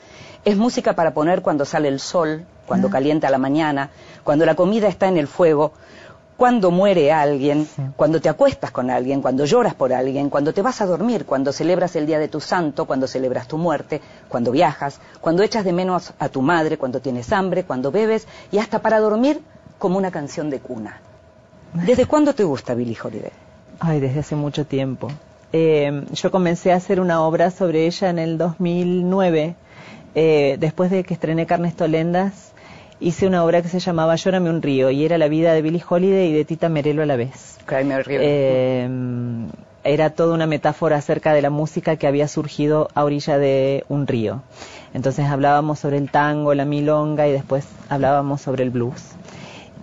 [0.45, 3.91] Es música para poner cuando sale el sol, cuando calienta la mañana,
[4.23, 5.73] cuando la comida está en el fuego,
[6.37, 10.81] cuando muere alguien, cuando te acuestas con alguien, cuando lloras por alguien, cuando te vas
[10.81, 14.99] a dormir, cuando celebras el día de tu santo, cuando celebras tu muerte, cuando viajas,
[15.21, 18.99] cuando echas de menos a tu madre, cuando tienes hambre, cuando bebes y hasta para
[18.99, 19.41] dormir
[19.77, 21.01] como una canción de cuna.
[21.73, 23.31] ¿Desde cuándo te gusta Billie Holiday?
[23.79, 25.09] Ay, desde hace mucho tiempo.
[25.51, 29.55] Eh, yo comencé a hacer una obra sobre ella en el 2009,
[30.15, 32.52] eh, después de que estrené Carnes Tolendas.
[33.03, 35.83] Hice una obra que se llamaba Llórame un río y era la vida de Billie
[35.85, 37.57] Holiday y de Tita Merelo a la vez.
[38.07, 38.87] Eh,
[39.83, 44.07] era toda una metáfora acerca de la música que había surgido a orilla de un
[44.07, 44.41] río.
[44.93, 49.01] Entonces hablábamos sobre el tango, la milonga y después hablábamos sobre el blues.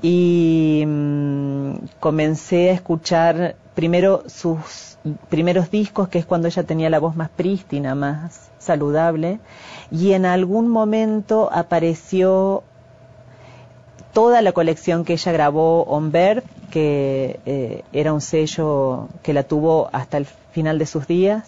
[0.00, 4.96] Y mm, comencé a escuchar primero sus
[5.28, 9.40] primeros discos, que es cuando ella tenía la voz más prístina, más saludable,
[9.90, 12.62] y en algún momento apareció
[14.12, 16.12] toda la colección que ella grabó On
[16.70, 21.44] que eh, era un sello que la tuvo hasta el final de sus días,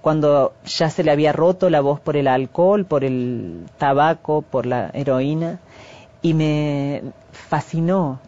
[0.00, 4.66] cuando ya se le había roto la voz por el alcohol, por el tabaco, por
[4.66, 5.58] la heroína,
[6.22, 8.20] y me fascinó.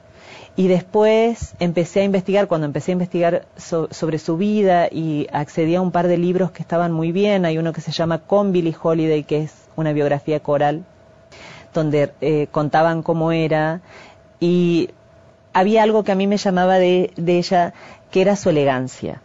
[0.56, 5.76] Y después empecé a investigar, cuando empecé a investigar so- sobre su vida y accedí
[5.76, 8.50] a un par de libros que estaban muy bien, hay uno que se llama Con
[8.50, 10.84] Billie Holiday, que es una biografía coral,
[11.78, 13.80] donde eh, contaban cómo era
[14.40, 14.90] y
[15.52, 17.72] había algo que a mí me llamaba de, ella,
[18.10, 19.22] que era su elegancia,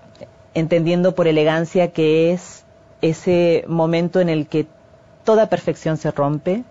[0.54, 2.63] entendiendo por elegancia que es
[3.02, 4.68] ese momento en el que
[5.24, 6.63] toda perfección se rompe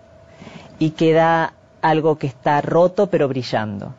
[0.79, 3.93] y queda algo que está roto pero brillando.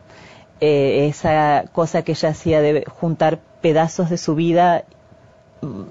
[0.61, 4.85] Eh, esa cosa que ella hacía de juntar pedazos de su vida,
[5.61, 5.83] mm,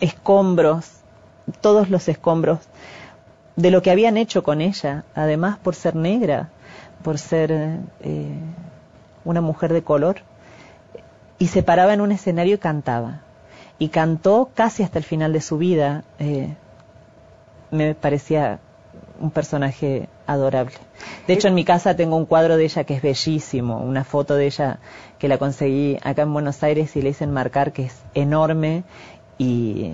[0.00, 1.02] escombros,
[1.60, 2.60] todos los escombros
[3.56, 6.50] de lo que habían hecho con ella, además por ser negra,
[7.02, 8.38] por ser eh,
[9.24, 10.16] una mujer de color,
[11.38, 13.20] y se paraba en un escenario y cantaba.
[13.78, 16.04] Y cantó casi hasta el final de su vida.
[16.18, 16.54] eh,
[17.72, 18.60] me parecía
[19.18, 20.74] un personaje adorable.
[21.26, 24.34] De hecho, en mi casa tengo un cuadro de ella que es bellísimo, una foto
[24.34, 24.78] de ella
[25.18, 28.84] que la conseguí acá en Buenos Aires y le hice enmarcar que es enorme
[29.38, 29.92] y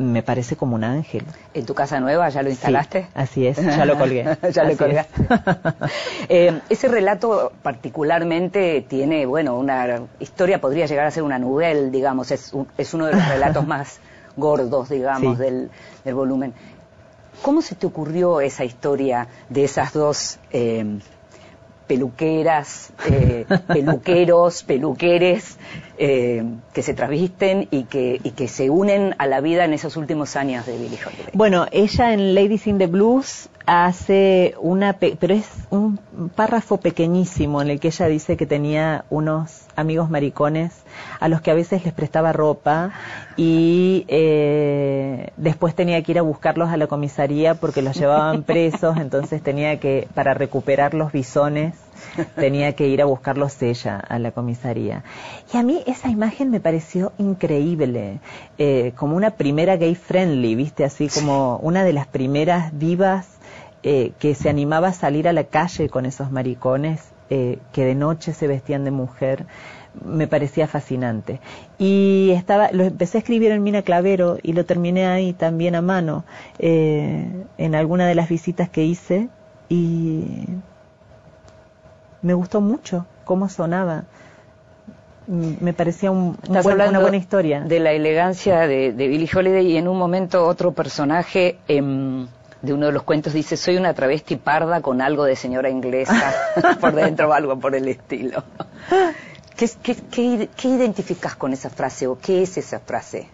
[0.00, 1.24] me parece como un ángel.
[1.52, 3.02] ¿En tu casa nueva ya lo instalaste?
[3.02, 4.24] Sí, así es, ya lo colgué.
[4.52, 5.22] ya lo Así colgaste.
[5.22, 5.28] es.
[6.32, 12.30] Eh, ese relato particularmente tiene, bueno, una historia, podría llegar a ser una novela, digamos,
[12.30, 13.98] es, un- es uno de los relatos más
[14.36, 15.42] gordos, digamos, Sí.
[15.44, 15.70] del,
[16.04, 16.54] del volumen.
[17.42, 21.00] ¿Cómo se te ocurrió esa historia de esas dos eh,
[21.90, 25.58] peluqueras, eh, peluqueros, peluqueres
[25.98, 29.96] eh, que se travisten y que, y que se unen a la vida en esos
[29.96, 31.32] últimos años de Billie Holiday?
[31.34, 35.98] Bueno, ella en Ladies in the Blues hace una, pe- pero es un
[36.34, 40.72] párrafo pequeñísimo en el que ella dice que tenía unos amigos maricones
[41.18, 42.92] a los que a veces les prestaba ropa
[43.36, 48.96] y eh, después tenía que ir a buscarlos a la comisaría porque los llevaban presos,
[48.98, 51.74] entonces tenía que, para recuperar los bisones,
[52.36, 55.04] tenía que ir a buscarlos ella a la comisaría.
[55.52, 58.20] Y a mí esa imagen me pareció increíble,
[58.58, 63.26] eh, como una primera gay friendly, viste, así como una de las primeras divas
[63.82, 67.94] eh, que se animaba a salir a la calle con esos maricones eh, que de
[67.94, 69.46] noche se vestían de mujer.
[70.04, 71.40] Me parecía fascinante.
[71.78, 75.82] Y estaba, lo empecé a escribir en Mina Clavero y lo terminé ahí también a
[75.82, 76.24] mano,
[76.58, 77.26] eh,
[77.58, 79.28] en alguna de las visitas que hice.
[79.68, 80.46] Y
[82.22, 84.04] me gustó mucho cómo sonaba.
[85.26, 87.60] Mm, Me parecía un, buen- una buena historia.
[87.60, 92.26] De la elegancia de, de Billie Holiday y en un momento otro personaje em,
[92.62, 96.34] de uno de los cuentos dice, soy una travesti parda con algo de señora inglesa
[96.80, 98.44] por dentro o algo por el estilo.
[99.56, 103.28] ¿Qué, qué, qué, qué identificas con esa frase o qué es esa frase?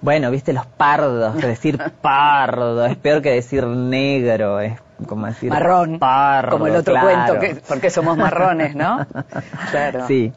[0.00, 5.98] Bueno, viste los pardos, decir pardo es peor que decir negro, es como decir Marrón,
[5.98, 7.08] pardo, como el otro claro.
[7.08, 9.06] cuento, que, porque somos marrones, ¿no?
[9.70, 10.06] Claro.
[10.08, 10.32] Sí.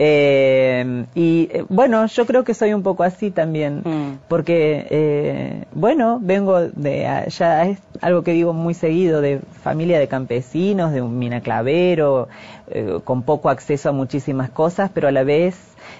[0.00, 4.18] Eh, y eh, bueno, yo creo que soy un poco así también, Mm.
[4.28, 10.06] porque, eh, bueno, vengo de allá, es algo que digo muy seguido, de familia de
[10.06, 12.28] campesinos, de un minaclavero,
[12.68, 15.56] eh, con poco acceso a muchísimas cosas, pero a la vez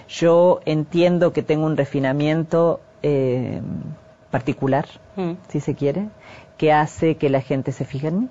[0.07, 3.61] yo entiendo que tengo un refinamiento eh,
[4.31, 4.85] particular,
[5.15, 5.31] Mm.
[5.49, 6.07] si se quiere,
[6.57, 8.27] que hace que la gente se fije en mí.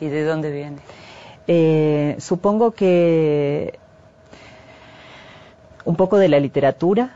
[0.00, 0.76] ¿Y de dónde viene?
[1.46, 3.78] Eh, supongo que
[5.84, 7.10] un poco de la literatura,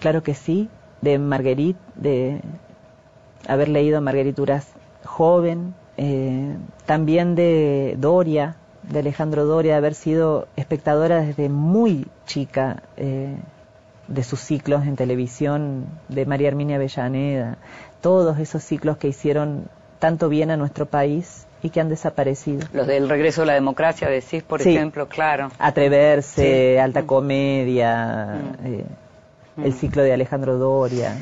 [0.00, 0.68] claro que sí,
[1.00, 2.40] de Marguerite, de
[3.46, 4.68] haber leído Marguerite Duras
[5.04, 12.82] joven, eh, también de Doria, de Alejandro Doria, de haber sido espectadora desde muy chica
[12.96, 13.36] eh,
[14.06, 17.58] de sus ciclos en televisión, de María Herminia Avellaneda,
[18.00, 19.68] todos esos ciclos que hicieron
[19.98, 22.66] tanto bien a nuestro país y que han desaparecido.
[22.72, 24.74] Los del regreso a la democracia, decís, por Sí.
[24.76, 25.50] ejemplo, claro.
[25.58, 26.78] Atreverse, Sí.
[26.78, 28.66] alta comedia, Mm.
[28.66, 28.84] eh,
[29.64, 31.16] el ciclo de Alejandro Doria.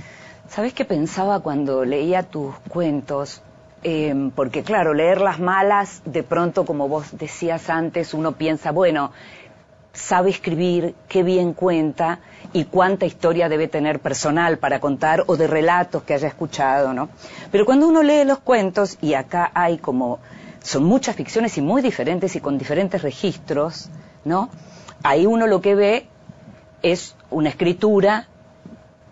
[0.48, 3.42] ¿Sabés qué pensaba cuando leía tus cuentos?
[3.82, 9.12] Eh, porque claro, leer las malas, de pronto, como vos decías antes, uno piensa, bueno,
[9.96, 12.20] sabe escribir, qué bien cuenta
[12.52, 17.08] y cuánta historia debe tener personal para contar o de relatos que haya escuchado, ¿no?
[17.50, 20.18] Pero cuando uno lee los cuentos, y acá hay como,
[20.62, 23.88] son muchas ficciones y muy diferentes y con diferentes registros,
[24.24, 24.50] ¿no?
[25.02, 26.06] Ahí uno lo que ve
[26.82, 28.28] es una escritura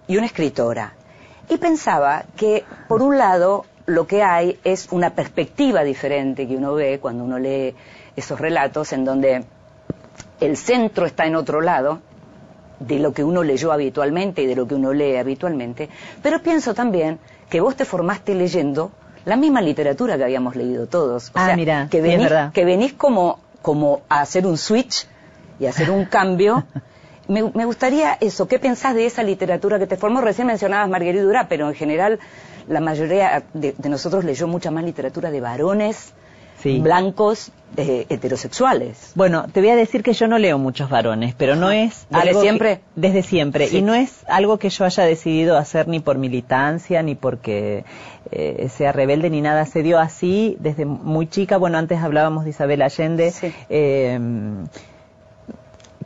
[0.06, 0.94] y una escritora.
[1.48, 6.74] Y pensaba que, por un lado, lo que hay es una perspectiva diferente que uno
[6.74, 7.74] ve cuando uno lee
[8.16, 9.44] esos relatos en donde
[10.40, 12.00] el centro está en otro lado
[12.80, 15.88] de lo que uno leyó habitualmente y de lo que uno lee habitualmente,
[16.22, 17.18] pero pienso también
[17.48, 18.90] que vos te formaste leyendo
[19.24, 21.28] la misma literatura que habíamos leído todos.
[21.28, 25.06] O Ah, sea, mirá, que es venís, que venís como, como a hacer un switch
[25.60, 26.64] y a hacer un cambio.
[27.26, 30.20] Me, me gustaría eso, ¿qué pensás de esa literatura que te formó?
[30.20, 32.18] Recién mencionabas Marguerite Durá, pero en general
[32.68, 36.12] la mayoría de, de nosotros leyó mucha más literatura de varones
[36.64, 36.80] Sí.
[36.80, 39.12] blancos eh, heterosexuales.
[39.16, 42.28] Bueno, te voy a decir que yo no leo muchos varones, pero no es ¿Desde
[42.28, 42.80] algo que- siempre?
[42.96, 43.78] desde siempre Sí.
[43.78, 47.84] y no es algo que yo haya decidido hacer ni por militancia ni porque
[48.30, 49.66] eh, sea rebelde ni nada.
[49.66, 51.56] Se dio así desde muy chica.
[51.56, 53.30] Bueno, antes hablábamos de Isabel Allende.
[53.32, 53.52] Sí.
[53.68, 54.18] eh,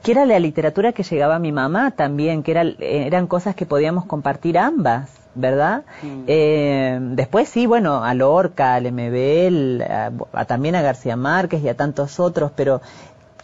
[0.03, 3.67] que era la literatura que llegaba a mi mamá también, que era, eran cosas que
[3.67, 5.85] podíamos compartir ambas, ¿verdad?
[6.03, 6.25] Mm.
[6.27, 11.69] Eh, después sí, bueno, a Lorca, al MBL, a- a- también a García Márquez y
[11.69, 12.81] a tantos otros, pero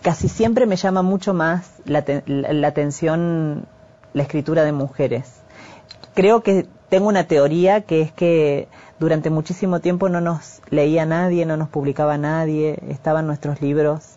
[0.03, 3.66] casi siempre me llama mucho más la, te- la- la atención
[4.12, 5.41] la escritura de mujeres.
[6.14, 8.68] Creo que tengo una teoría que es que
[9.01, 14.16] durante muchísimo tiempo no nos leía nadie, no nos publicaba nadie, estaban nuestros libros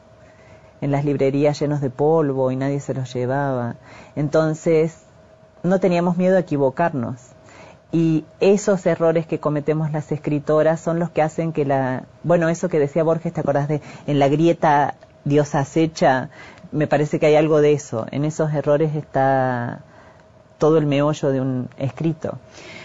[0.82, 3.76] en las librerías llenos de polvo y nadie se los llevaba.
[4.16, 4.96] Entonces,
[5.64, 7.16] no teníamos miedo a equivocarnos.
[7.92, 12.04] Y esos errores que cometemos las escritoras son los que hacen que la...
[12.24, 16.30] Bueno, eso que decía Borges, ¿te acordás de en la grieta Dios acecha?
[16.72, 18.06] Me parece que hay algo de eso.
[18.12, 19.84] En esos errores está
[20.58, 22.40] todo el meollo de un escrito.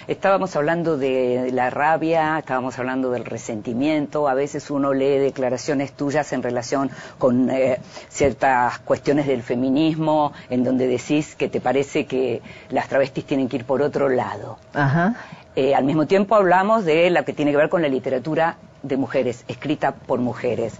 [0.08, 6.32] Estábamos hablando de la rabia, estábamos hablando del resentimiento, a veces uno lee declaraciones tuyas
[6.32, 7.78] en relación con eh,
[8.08, 13.58] ciertas cuestiones del feminismo, en donde decís que te parece que las travestis tienen que
[13.58, 14.58] ir por otro lado.
[14.74, 15.14] Ajá.
[15.54, 18.96] Eh, al mismo tiempo hablamos de la que tiene que ver con la literatura de
[18.96, 20.74] mujeres, escrita por mujeres.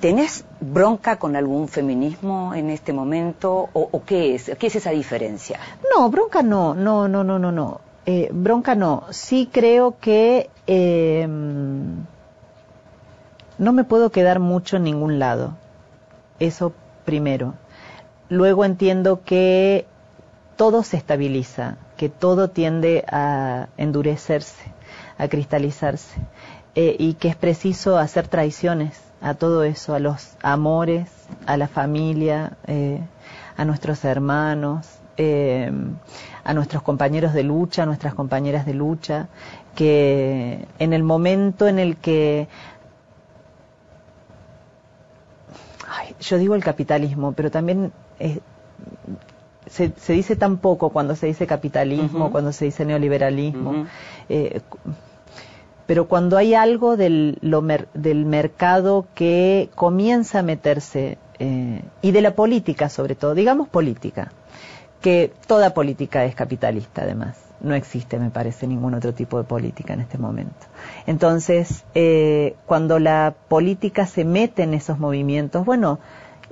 [0.00, 4.50] ¿Tenés bronca con algún feminismo en este momento o, o qué es?
[4.58, 5.60] ¿Qué es esa diferencia?
[5.94, 7.85] No, bronca no, no, no, no, no, no.
[8.06, 9.04] Eh, bronca no.
[9.10, 11.26] Sí creo que eh,
[13.58, 15.54] no me puedo quedar mucho en ningún lado.
[16.38, 16.72] Eso
[17.04, 17.54] primero.
[18.28, 19.86] Luego entiendo que
[20.56, 24.72] todo se estabiliza, que todo tiende a endurecerse,
[25.18, 26.18] a cristalizarse,
[26.74, 31.10] eh, y que es preciso hacer traiciones a todo eso, a los amores,
[31.46, 33.00] a la familia, eh,
[33.56, 34.86] a nuestros hermanos,
[35.16, 35.70] eh,
[36.46, 39.28] a nuestros compañeros de lucha, a nuestras compañeras de lucha,
[39.74, 42.48] que en el momento en el que
[45.88, 48.40] Ay, yo digo el capitalismo, pero también eh,
[49.66, 53.86] se, se dice tan poco cuando se dice capitalismo, cuando se dice neoliberalismo.
[54.28, 54.60] Eh,
[55.86, 62.10] pero cuando hay algo del, lo mer- del mercado que comienza a meterse eh, y
[62.10, 64.32] de la política sobre todo, digamos política,
[65.00, 67.36] que toda política es capitalista además.
[67.60, 70.66] No existe, me parece, ningún otro tipo de política en este momento.
[71.06, 75.98] Entonces, eh, cuando la política se mete en esos movimientos, bueno,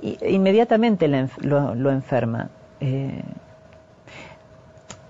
[0.01, 2.49] inmediatamente lo, enferma.
[2.79, 3.21] Eh,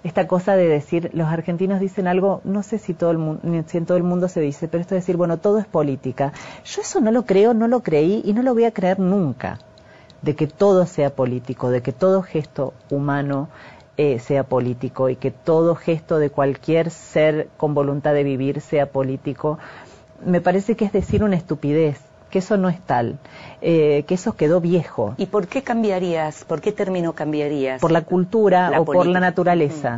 [0.03, 3.86] esta cosa de decir, los argentinos dicen algo, no sé si, todo el si en
[3.88, 6.31] todo el mundo se dice, pero esto de decir, bueno, todo es política.
[6.63, 9.57] Yo eso no lo creo, no lo creí y no lo voy a creer nunca,
[10.26, 13.47] de que todo sea político, de que todo gesto humano
[13.95, 18.88] eh, sea político y que todo gesto de cualquier ser con voluntad de vivir sea
[18.88, 19.59] político.
[20.26, 22.01] Me parece que es decir una estupidez
[22.32, 23.19] que eso no es tal,
[23.61, 25.13] eh, que eso quedó viejo.
[25.17, 26.43] ¿Y por qué cambiarías?
[26.43, 27.80] ¿Por qué término cambiarías?
[27.80, 29.97] Por la cultura o por la naturaleza.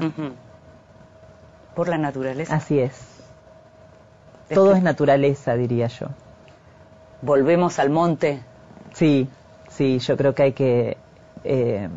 [1.73, 2.53] ¿Por la naturaleza?
[2.53, 3.01] Así es.
[4.53, 6.07] Todo es naturaleza, diría yo.
[7.21, 8.41] ¿Volvemos al monte?
[8.93, 9.29] Sí,
[9.77, 10.97] sí, yo creo que hay que
[11.43, 11.89] eh,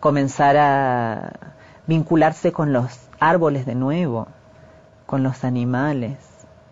[0.00, 1.54] comenzar a
[1.86, 4.28] vincularse con los árboles de nuevo,
[5.06, 6.16] con los animales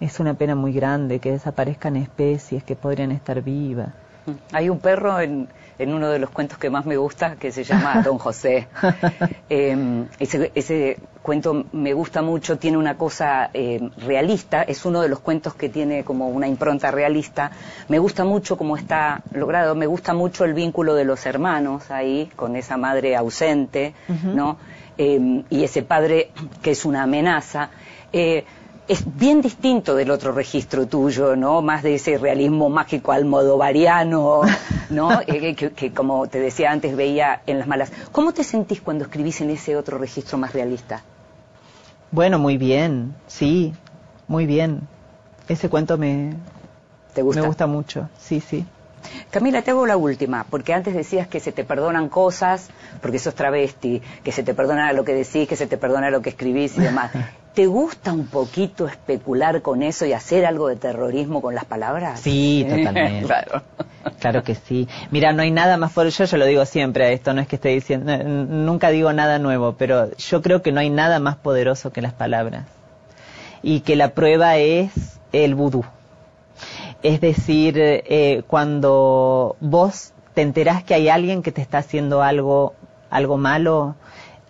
[0.00, 3.88] es una pena muy grande que desaparezcan especies que podrían estar vivas.
[4.52, 5.48] Hay un perro en,
[5.78, 8.68] uno de los cuentos que más me gusta que se llama Don José.
[9.48, 15.20] Em, ese, cuento me gusta mucho, tiene una cosa em, realista, es uno de los
[15.20, 17.50] cuentos que tiene como una impronta realista.
[17.88, 22.30] Me gusta mucho cómo está logrado, me gusta mucho el vínculo de los hermanos ahí,
[22.36, 24.58] con esa madre ausente, ¿no?
[24.98, 26.30] Em, y ese padre
[26.62, 27.70] que es una amenaza.
[28.88, 31.60] Es bien distinto del otro registro tuyo, ¿no?
[31.60, 34.42] Más de ese realismo mágico almodovariano,
[34.90, 35.20] ¿no?
[35.26, 37.90] Eh, que, como te decía antes veía en las malas.
[38.12, 41.02] ¿Cómo te sentís cuando escribís en ese otro registro más realista?
[42.12, 43.74] Bueno, muy bien, sí,
[44.28, 44.82] muy bien.
[45.48, 46.34] Ese cuento me,
[47.12, 47.40] ¿Te gusta?
[47.40, 48.64] me gusta mucho, sí, sí.
[49.30, 52.68] Camila, te hago la última, porque antes decías que se te perdonan cosas,
[53.02, 56.22] porque sos travesti, que se te perdona lo que decís, que se te perdona lo
[56.22, 57.10] que escribís y demás.
[57.56, 62.20] ¿Te gusta un poquito especular con eso y hacer algo de terrorismo con las palabras?
[62.20, 63.24] Sí, totalmente.
[63.26, 63.62] claro.
[64.20, 64.86] claro que sí.
[65.10, 67.56] Mira, no hay nada más por yo, yo lo digo siempre, esto no es que
[67.56, 71.94] esté diciendo, nunca digo nada nuevo, pero yo creo que no hay nada más poderoso
[71.94, 72.66] que las palabras.
[73.62, 75.82] Y que la prueba es el vudú.
[77.02, 82.74] Es decir, eh, cuando vos te enterás que hay alguien que te está haciendo algo,
[83.08, 83.94] algo malo,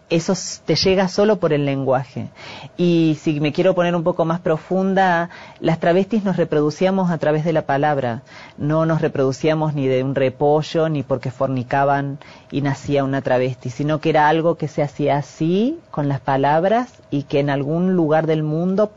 [0.09, 0.34] eso
[0.64, 2.28] te llega solo por el lenguaje.
[2.76, 5.30] Y si me quiero poner un poco más profunda,
[5.61, 8.22] las travestis nos reproducíamos a través de la palabra.
[8.57, 12.18] No nos reproducíamos ni de un repollo, ni porque fornicaban
[12.52, 16.92] y nacía una travesti, sino que era algo que se hacía así, con las palabras,
[17.11, 18.92] y que en algún lugar del mundo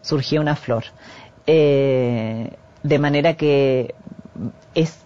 [0.00, 0.84] surgía una flor.
[1.46, 2.52] Eh,
[2.82, 3.94] de manera que
[4.74, 4.98] es,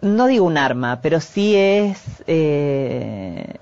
[0.00, 3.58] no digo un arma, pero sí es eh,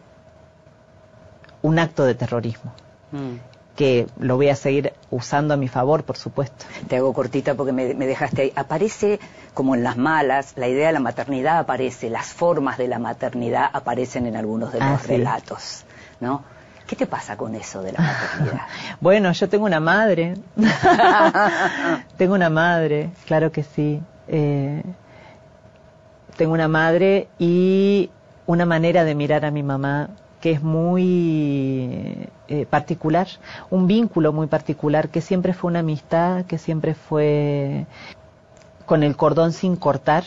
[1.62, 2.72] un acto de terrorismo.
[3.12, 3.36] Mm.
[3.76, 6.66] que lo voy a seguir usando a mi favor, por supuesto.
[6.88, 8.52] Te hago cortita porque me, dejaste ahí.
[8.54, 9.18] Aparece,
[9.54, 13.70] como en las malas, la idea de la maternidad aparece, las formas de la maternidad
[13.72, 15.84] aparecen en algunos de los ah, relatos,
[16.20, 16.44] ¿no?
[16.86, 18.66] ¿Qué te pasa con eso de la maternidad?
[19.00, 20.34] bueno, yo tengo una madre.
[22.18, 24.02] tengo una madre, claro que sí.
[24.28, 24.82] Eh,
[26.36, 28.10] tengo una madre y
[28.46, 30.10] una manera de mirar a mi mamá
[30.42, 33.28] que es muy eh, particular,
[33.70, 37.86] un vínculo muy particular, que siempre fue una amistad, que siempre fue
[38.84, 40.24] con el cordón sin cortar,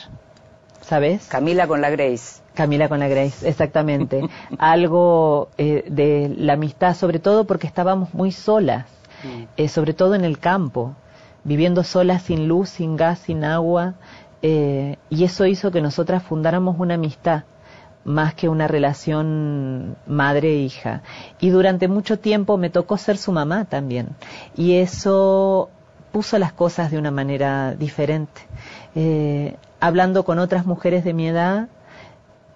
[0.80, 1.28] ¿sabes?
[1.28, 2.42] Camila con la Grace.
[2.54, 4.22] Camila con la Grace, exactamente.
[4.58, 8.86] Algo eh, de la amistad, sobre todo porque estábamos muy solas,
[9.22, 9.44] mm.
[9.58, 10.96] eh, sobre todo en el campo,
[11.44, 13.96] viviendo solas sin luz, sin gas, sin agua,
[14.42, 17.46] y eso hizo que nosotras fundáramos una amistad
[18.06, 21.02] más que una relación madre-hija.
[21.40, 24.10] Y durante mucho tiempo me tocó ser su mamá también.
[24.56, 25.70] Y eso
[26.12, 28.42] puso las cosas de una manera diferente.
[28.94, 31.68] Eh, hablando con otras mujeres de mi edad,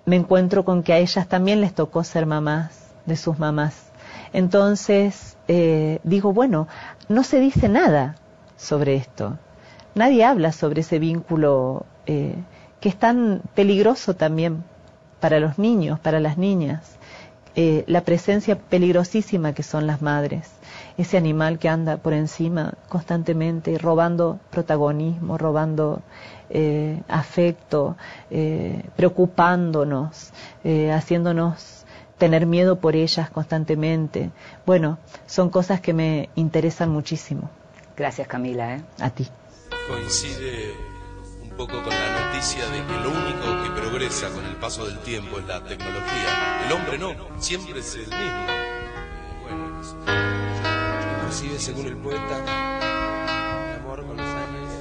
[0.05, 3.91] me encuentro con que a ellas también les tocó ser mamás de sus mamás.
[4.31, 6.67] Entonces, eh, digo, bueno,
[7.09, 8.15] no se dice nada
[8.55, 9.37] sobre esto.
[9.95, 12.35] Nadie habla sobre ese vínculo eh,
[12.79, 14.63] que es tan peligroso también
[15.19, 16.97] para los niños, para las niñas,
[17.55, 20.49] eh, la presencia peligrosísima que son las madres,
[20.97, 26.01] ese animal que anda por encima constantemente, robando protagonismo, robando
[26.49, 27.97] eh, afecto,
[28.29, 30.31] eh, preocupándonos,
[30.93, 31.85] haciéndonos
[32.17, 34.29] tener miedo por ellas constantemente.
[34.65, 37.49] Bueno, son cosas que me interesan muchísimo.
[37.97, 38.79] Gracias Camila.
[38.99, 39.27] A ti.
[39.87, 40.89] Coincide
[41.59, 43.58] poco con la noticia de que lo único que
[43.89, 46.65] progresa con el paso del tiempo es la tecnología.
[46.67, 48.45] El hombre no, siempre es el mismo.
[49.41, 49.81] Bueno,
[51.17, 52.37] inclusive según el poeta,
[53.73, 54.71] el amor con los años,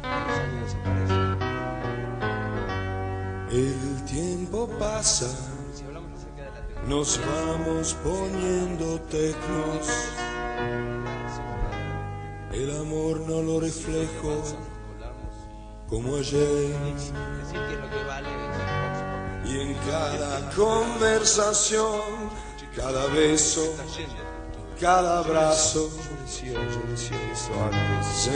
[0.00, 1.14] con los años desaparece.
[3.50, 5.26] El tiempo pasa,
[6.86, 9.88] nos vamos poniendo tecnos.
[12.52, 14.42] El amor no lo reflejo
[15.88, 16.74] como ayer.
[19.44, 22.00] Y en cada conversación,
[22.74, 23.74] cada beso,
[24.80, 25.88] cada abrazo,
[26.26, 26.44] se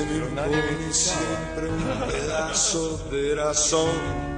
[0.06, 4.30] me impone siempre un pedazo de razón.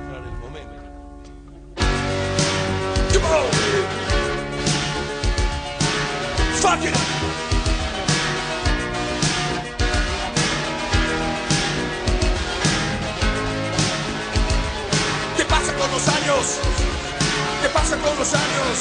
[6.63, 7.12] Fuck it.
[16.33, 16.59] Años?
[17.61, 18.79] ¿Qué pasa con los años?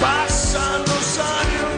[0.00, 1.72] Pasan los años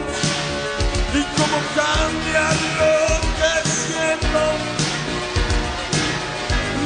[1.13, 4.43] y cómo cambia lo que siento.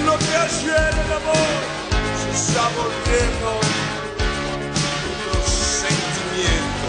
[0.06, 1.60] Lo que ayer el amor
[2.20, 3.50] se está volviendo
[5.12, 6.88] otro sentimiento.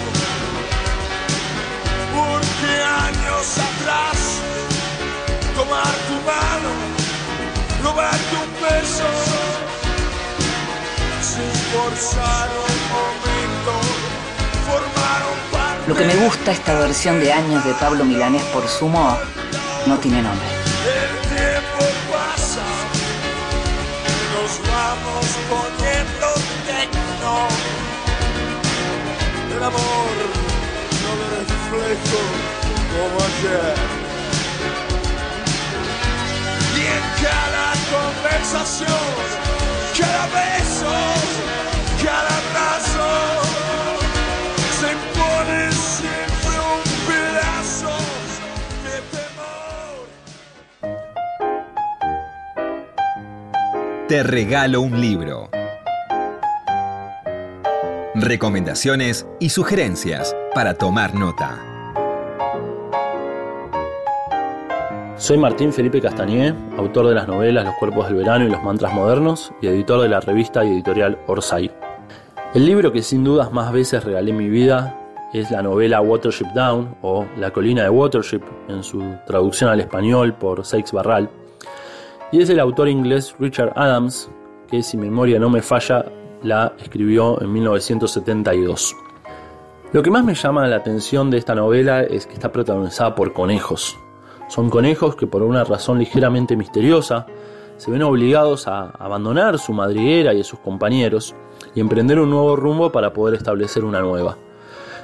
[2.15, 4.19] Porque años atrás,
[5.55, 6.73] tomar tu mano,
[7.83, 9.70] robarte un beso,
[15.87, 19.17] Lo que me gusta esta versión de Años de Pablo Milanés por sumo
[19.87, 20.47] no tiene nombre.
[20.87, 22.63] El tiempo pasa,
[24.35, 26.29] nos vamos poniendo
[26.65, 27.35] tecno.
[29.57, 30.15] El amor
[31.03, 32.21] no lo reflejo
[32.93, 33.77] como ayer.
[36.77, 39.60] Y en cada conversación,
[39.99, 40.93] cada beso,
[42.03, 43.09] cada abrazo,
[44.79, 47.95] se impone siempre un pedazo
[48.85, 50.07] de temor.
[54.09, 55.51] Te regalo un libro.
[58.15, 61.70] Recomendaciones y sugerencias para tomar nota.
[65.31, 68.93] Soy Martín Felipe Castañé, autor de las novelas Los cuerpos del verano y los mantras
[68.93, 71.71] modernos y editor de la revista y editorial Orsay.
[72.53, 74.99] El libro que sin dudas más veces regalé en mi vida
[75.33, 80.35] es la novela Watership Down o La colina de Watership en su traducción al español
[80.35, 81.31] por Seix Barral.
[82.33, 84.29] Y es el autor inglés Richard Adams,
[84.69, 86.07] que si memoria no me falla,
[86.43, 88.97] la escribió en 1972.
[89.93, 93.33] Lo que más me llama la atención de esta novela es que está protagonizada por
[93.33, 93.97] conejos.
[94.51, 97.25] Son conejos que por una razón ligeramente misteriosa
[97.77, 101.37] se ven obligados a abandonar su madriguera y a sus compañeros
[101.73, 104.37] y emprender un nuevo rumbo para poder establecer una nueva.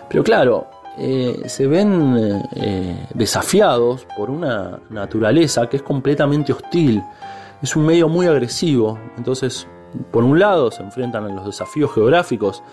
[0.09, 0.66] Pero claro,
[0.99, 7.01] eh, se ven eh, eh, desafiados por una naturaleza que es completamente hostil.
[7.62, 8.99] Es un medio muy agresivo.
[9.16, 9.68] Entonces,
[10.11, 12.64] por un lado, se enfrentan a los desafíos geográficos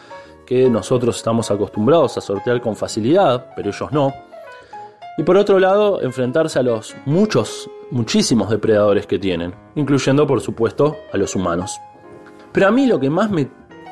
[0.44, 4.12] que nosotros estamos acostumbrados a sortear con facilidad, pero ellos no.
[5.18, 10.98] Y por otro lado, enfrentarse a los muchos, muchísimos depredadores que tienen, incluyendo por supuesto
[11.12, 11.80] a los humanos.
[12.52, 13.50] Pero a mí lo que más me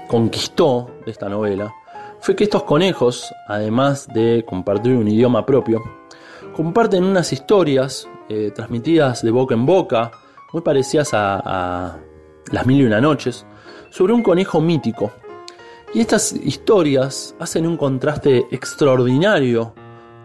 [0.08, 1.72] conquistó de esta novela
[2.20, 5.82] fue que estos conejos, además de compartir un idioma propio,
[6.56, 10.12] comparten unas historias eh, transmitidas de boca en boca,
[10.54, 12.00] muy parecidas a, a
[12.52, 13.46] Las Mil y Una Noches,
[13.92, 15.12] sobre un conejo mítico.
[15.94, 19.74] Y estas historias hacen un contraste extraordinario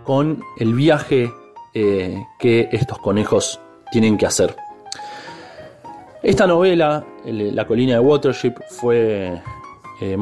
[0.07, 1.33] con el viaje
[1.75, 4.57] eh, que estos conejos tienen que hacer.
[6.23, 9.43] Esta novela, el- La colina de Watership, fue
[10.01, 10.17] eh,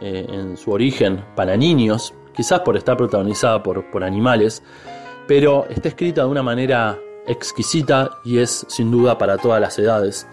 [0.00, 4.62] eh, en su origen para niños, quizás por estar protagonizada por, por animales,
[5.26, 10.26] pero está escrita de una manera exquisita y es sin duda para todas las edades.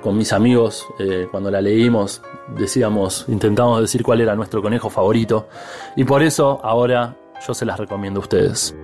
[0.00, 2.22] Con mis amigos, eh, cuando la leímos,
[2.56, 5.48] decíamos, intentamos decir cuál era nuestro conejo favorito,
[5.96, 7.14] y por eso ahora
[7.46, 8.74] yo se las recomiendo a ustedes.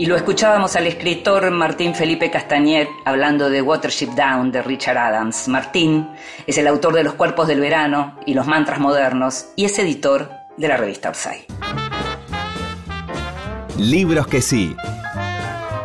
[0.00, 5.48] Y lo escuchábamos al escritor Martín Felipe Castañet hablando de Watership Down de Richard Adams.
[5.48, 6.08] Martín
[6.46, 10.30] es el autor de Los cuerpos del verano y Los mantras modernos y es editor
[10.56, 11.46] de la revista Orsay.
[13.76, 14.76] Libros que sí.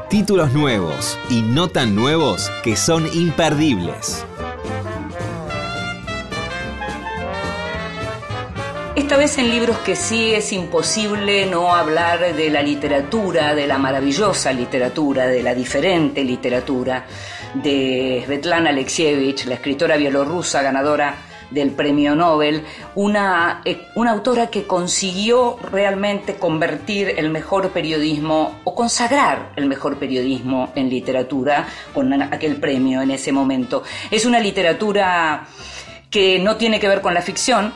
[0.10, 4.24] Títulos nuevos y no tan nuevos que son imperdibles.
[9.14, 13.78] Esta vez en libros que sí es imposible no hablar de la literatura, de la
[13.78, 17.06] maravillosa literatura, de la diferente literatura
[17.54, 21.16] de Svetlana Alexievich, la escritora bielorrusa ganadora
[21.52, 22.64] del premio Nobel,
[22.96, 30.00] una, eh, una, autora que consiguió realmente convertir el mejor periodismo o consagrar el mejor
[30.00, 33.84] periodismo en literatura con aquel premio en ese momento.
[34.10, 35.46] Es una literatura
[36.10, 37.74] que no tiene que ver con la ficción,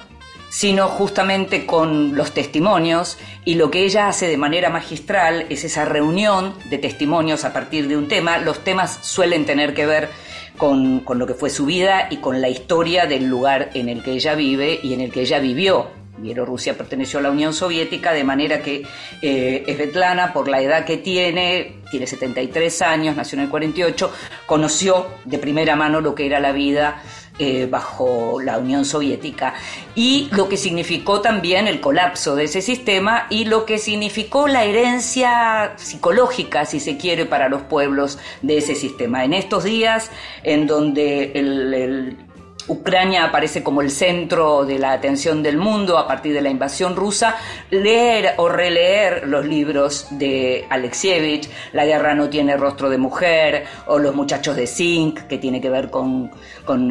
[0.49, 5.85] sino justamente con los testimonios y lo que ella hace de manera magistral es esa
[5.85, 8.37] reunión de testimonios a partir de un tema.
[8.37, 10.09] Los temas suelen tener que ver
[10.57, 14.13] con, lo que fue su vida y con la historia del lugar en el que
[14.13, 15.87] ella vive y en el que ella vivió.
[16.17, 18.81] Bielorrusia perteneció a la Unión Soviética, de manera que
[19.21, 24.11] eh, Svetlana, por la edad que tiene, tiene 73 años, nació en el 48,
[24.47, 27.03] conoció de primera mano lo que era la vida
[27.39, 29.53] eh, bajo la Unión Soviética
[29.95, 34.63] y lo que significó también el colapso de ese sistema y lo que significó la
[34.63, 39.23] herencia psicológica, si se quiere, para los pueblos de ese sistema.
[39.23, 40.11] En estos días
[40.43, 42.26] en donde el
[42.67, 46.95] Ucrania aparece como el centro de la atención del mundo a partir de la invasión
[46.95, 47.35] rusa,
[47.71, 53.97] leer o releer los libros de Alexievich, La guerra no tiene rostro de mujer, o
[53.99, 56.31] Los muchachos de Zinc, que tiene que ver con,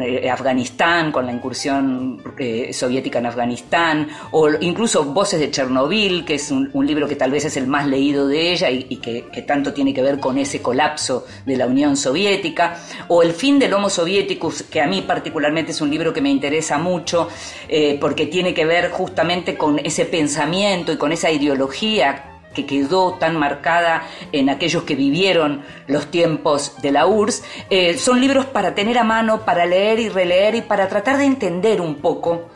[0.01, 6.35] eh, Afganistán, con la incursión eh, soviética en Afganistán, o incluso Voces de Chernobyl, que
[6.35, 9.73] es un, libro que tal vez es el más leído de ella y, que, tanto
[9.73, 12.77] tiene que ver con ese colapso de la Unión Soviética,
[13.09, 16.29] o El fin del Homo Soviéticus, que a mí particularmente es un libro que me
[16.29, 17.29] interesa mucho
[17.67, 23.13] eh, porque tiene que ver justamente con ese pensamiento y con esa ideología que quedó
[23.13, 28.73] tan marcada en aquellos que vivieron los tiempos de la URSS, eh, son libros para
[28.73, 32.49] tener a mano, para leer y releer y para tratar de entender un poco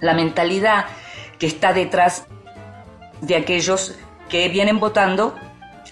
[0.00, 0.86] la mentalidad
[1.38, 2.26] que está detrás
[3.20, 3.94] de aquellos
[4.28, 5.34] que vienen votando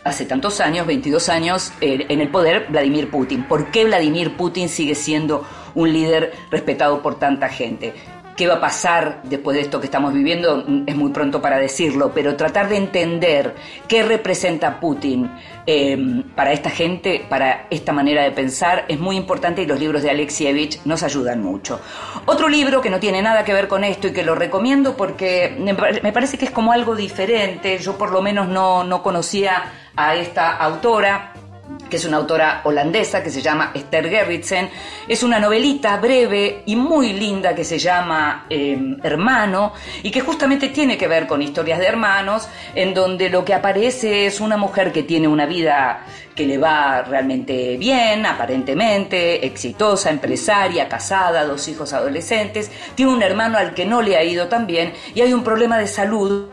[0.03, 3.45] hace tantos años, 22 años, eh, en el poder Vladimir Putin.
[3.45, 7.95] ¿Por qué Vladimir Putin sigue siendo un líder respetado por tanta gente?
[8.37, 10.65] ¿Qué va a pasar después de esto que estamos viviendo?
[10.87, 13.55] Es muy pronto para decirlo, pero tratar de entender
[13.87, 15.31] qué representa Putin
[15.67, 15.97] eh,
[16.35, 20.11] para esta gente, para esta manera de pensar, es muy importante y los libros de
[20.11, 21.81] Alexievich nos ayudan mucho.
[22.27, 25.57] Otro libro que no tiene nada que ver con esto y que lo recomiendo porque
[25.57, 29.63] me parece que es como algo diferente, yo por lo menos no, no conocía
[29.95, 31.35] a esta autora
[31.89, 34.69] que es una autora holandesa que se llama Esther Gerritsen.
[35.07, 39.73] Es una novelita breve y muy linda que se llama em, Hermano
[40.03, 44.27] y que justamente tiene que ver con historias de hermanos, en donde lo que aparece
[44.27, 46.05] es una mujer que tiene una vida
[46.35, 53.57] que le va realmente bien, aparentemente, exitosa, empresaria, casada, dos hijos adolescentes, tiene un hermano
[53.57, 56.49] al que no le ha ido tan bien y hay un problema de salud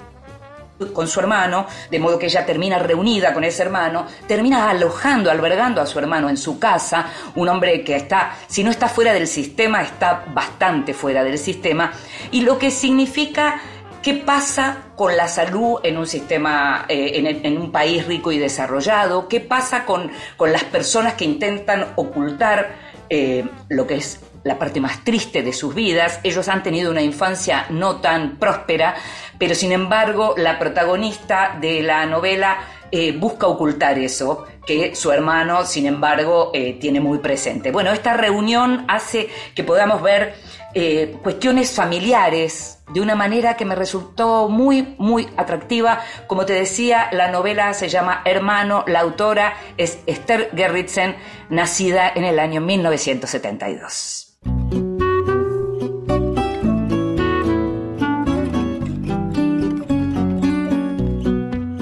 [0.94, 5.82] con su hermano, de modo que ella termina reunida con ese hermano, termina alojando, albergando
[5.82, 9.28] a su hermano en su casa, un hombre que está, si no está fuera del
[9.28, 11.92] sistema, está bastante fuera del sistema,
[12.32, 13.62] y lo que significa
[14.02, 19.28] qué pasa con la salud en un sistema, eh, en, un país rico y desarrollado,
[19.28, 22.76] qué pasa con, con las personas que intentan ocultar
[23.10, 26.20] eh, lo que es la parte más triste de sus vidas.
[26.24, 28.96] Ellos han tenido una infancia no tan próspera,
[29.38, 32.58] pero sin embargo la protagonista de la novela
[32.92, 37.72] eh, busca ocultar eso que su hermano, sin embargo, eh, tiene muy presente.
[37.72, 40.36] Bueno, esta reunión hace que podamos ver
[40.74, 46.02] eh, cuestiones familiares de una manera que me resultó muy, muy atractiva.
[46.28, 51.16] Como te decía, la novela se llama Hermano, la autora es Esther Gerritsen,
[51.50, 54.31] nacida en el año 1972.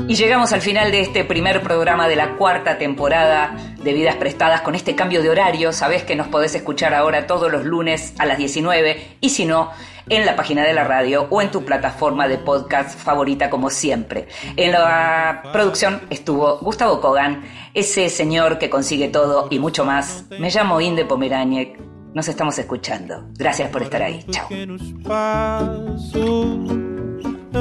[0.10, 4.62] Y llegamos al final de este primer programa de la cuarta temporada de Vidas Prestadas
[4.62, 5.72] con este cambio de horario.
[5.72, 9.70] Sabes que nos podés escuchar ahora todos los lunes a las 19 y si no,
[10.10, 14.28] en la página de la radio o en tu plataforma de podcast favorita como siempre.
[14.56, 17.44] En la producción estuvo Gustavo Kogan,
[17.76, 20.26] ese señor que consigue todo y mucho más.
[20.40, 21.99] Me llamo Inde Pomeraniec.
[22.14, 23.30] Nos estamos escuchando.
[23.38, 24.24] Gracias por estar ahí.
[24.32, 24.48] Chao.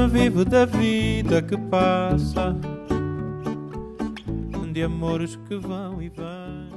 [0.09, 2.57] vivo da vida que passa,
[4.73, 6.68] de amores que vão e vêm.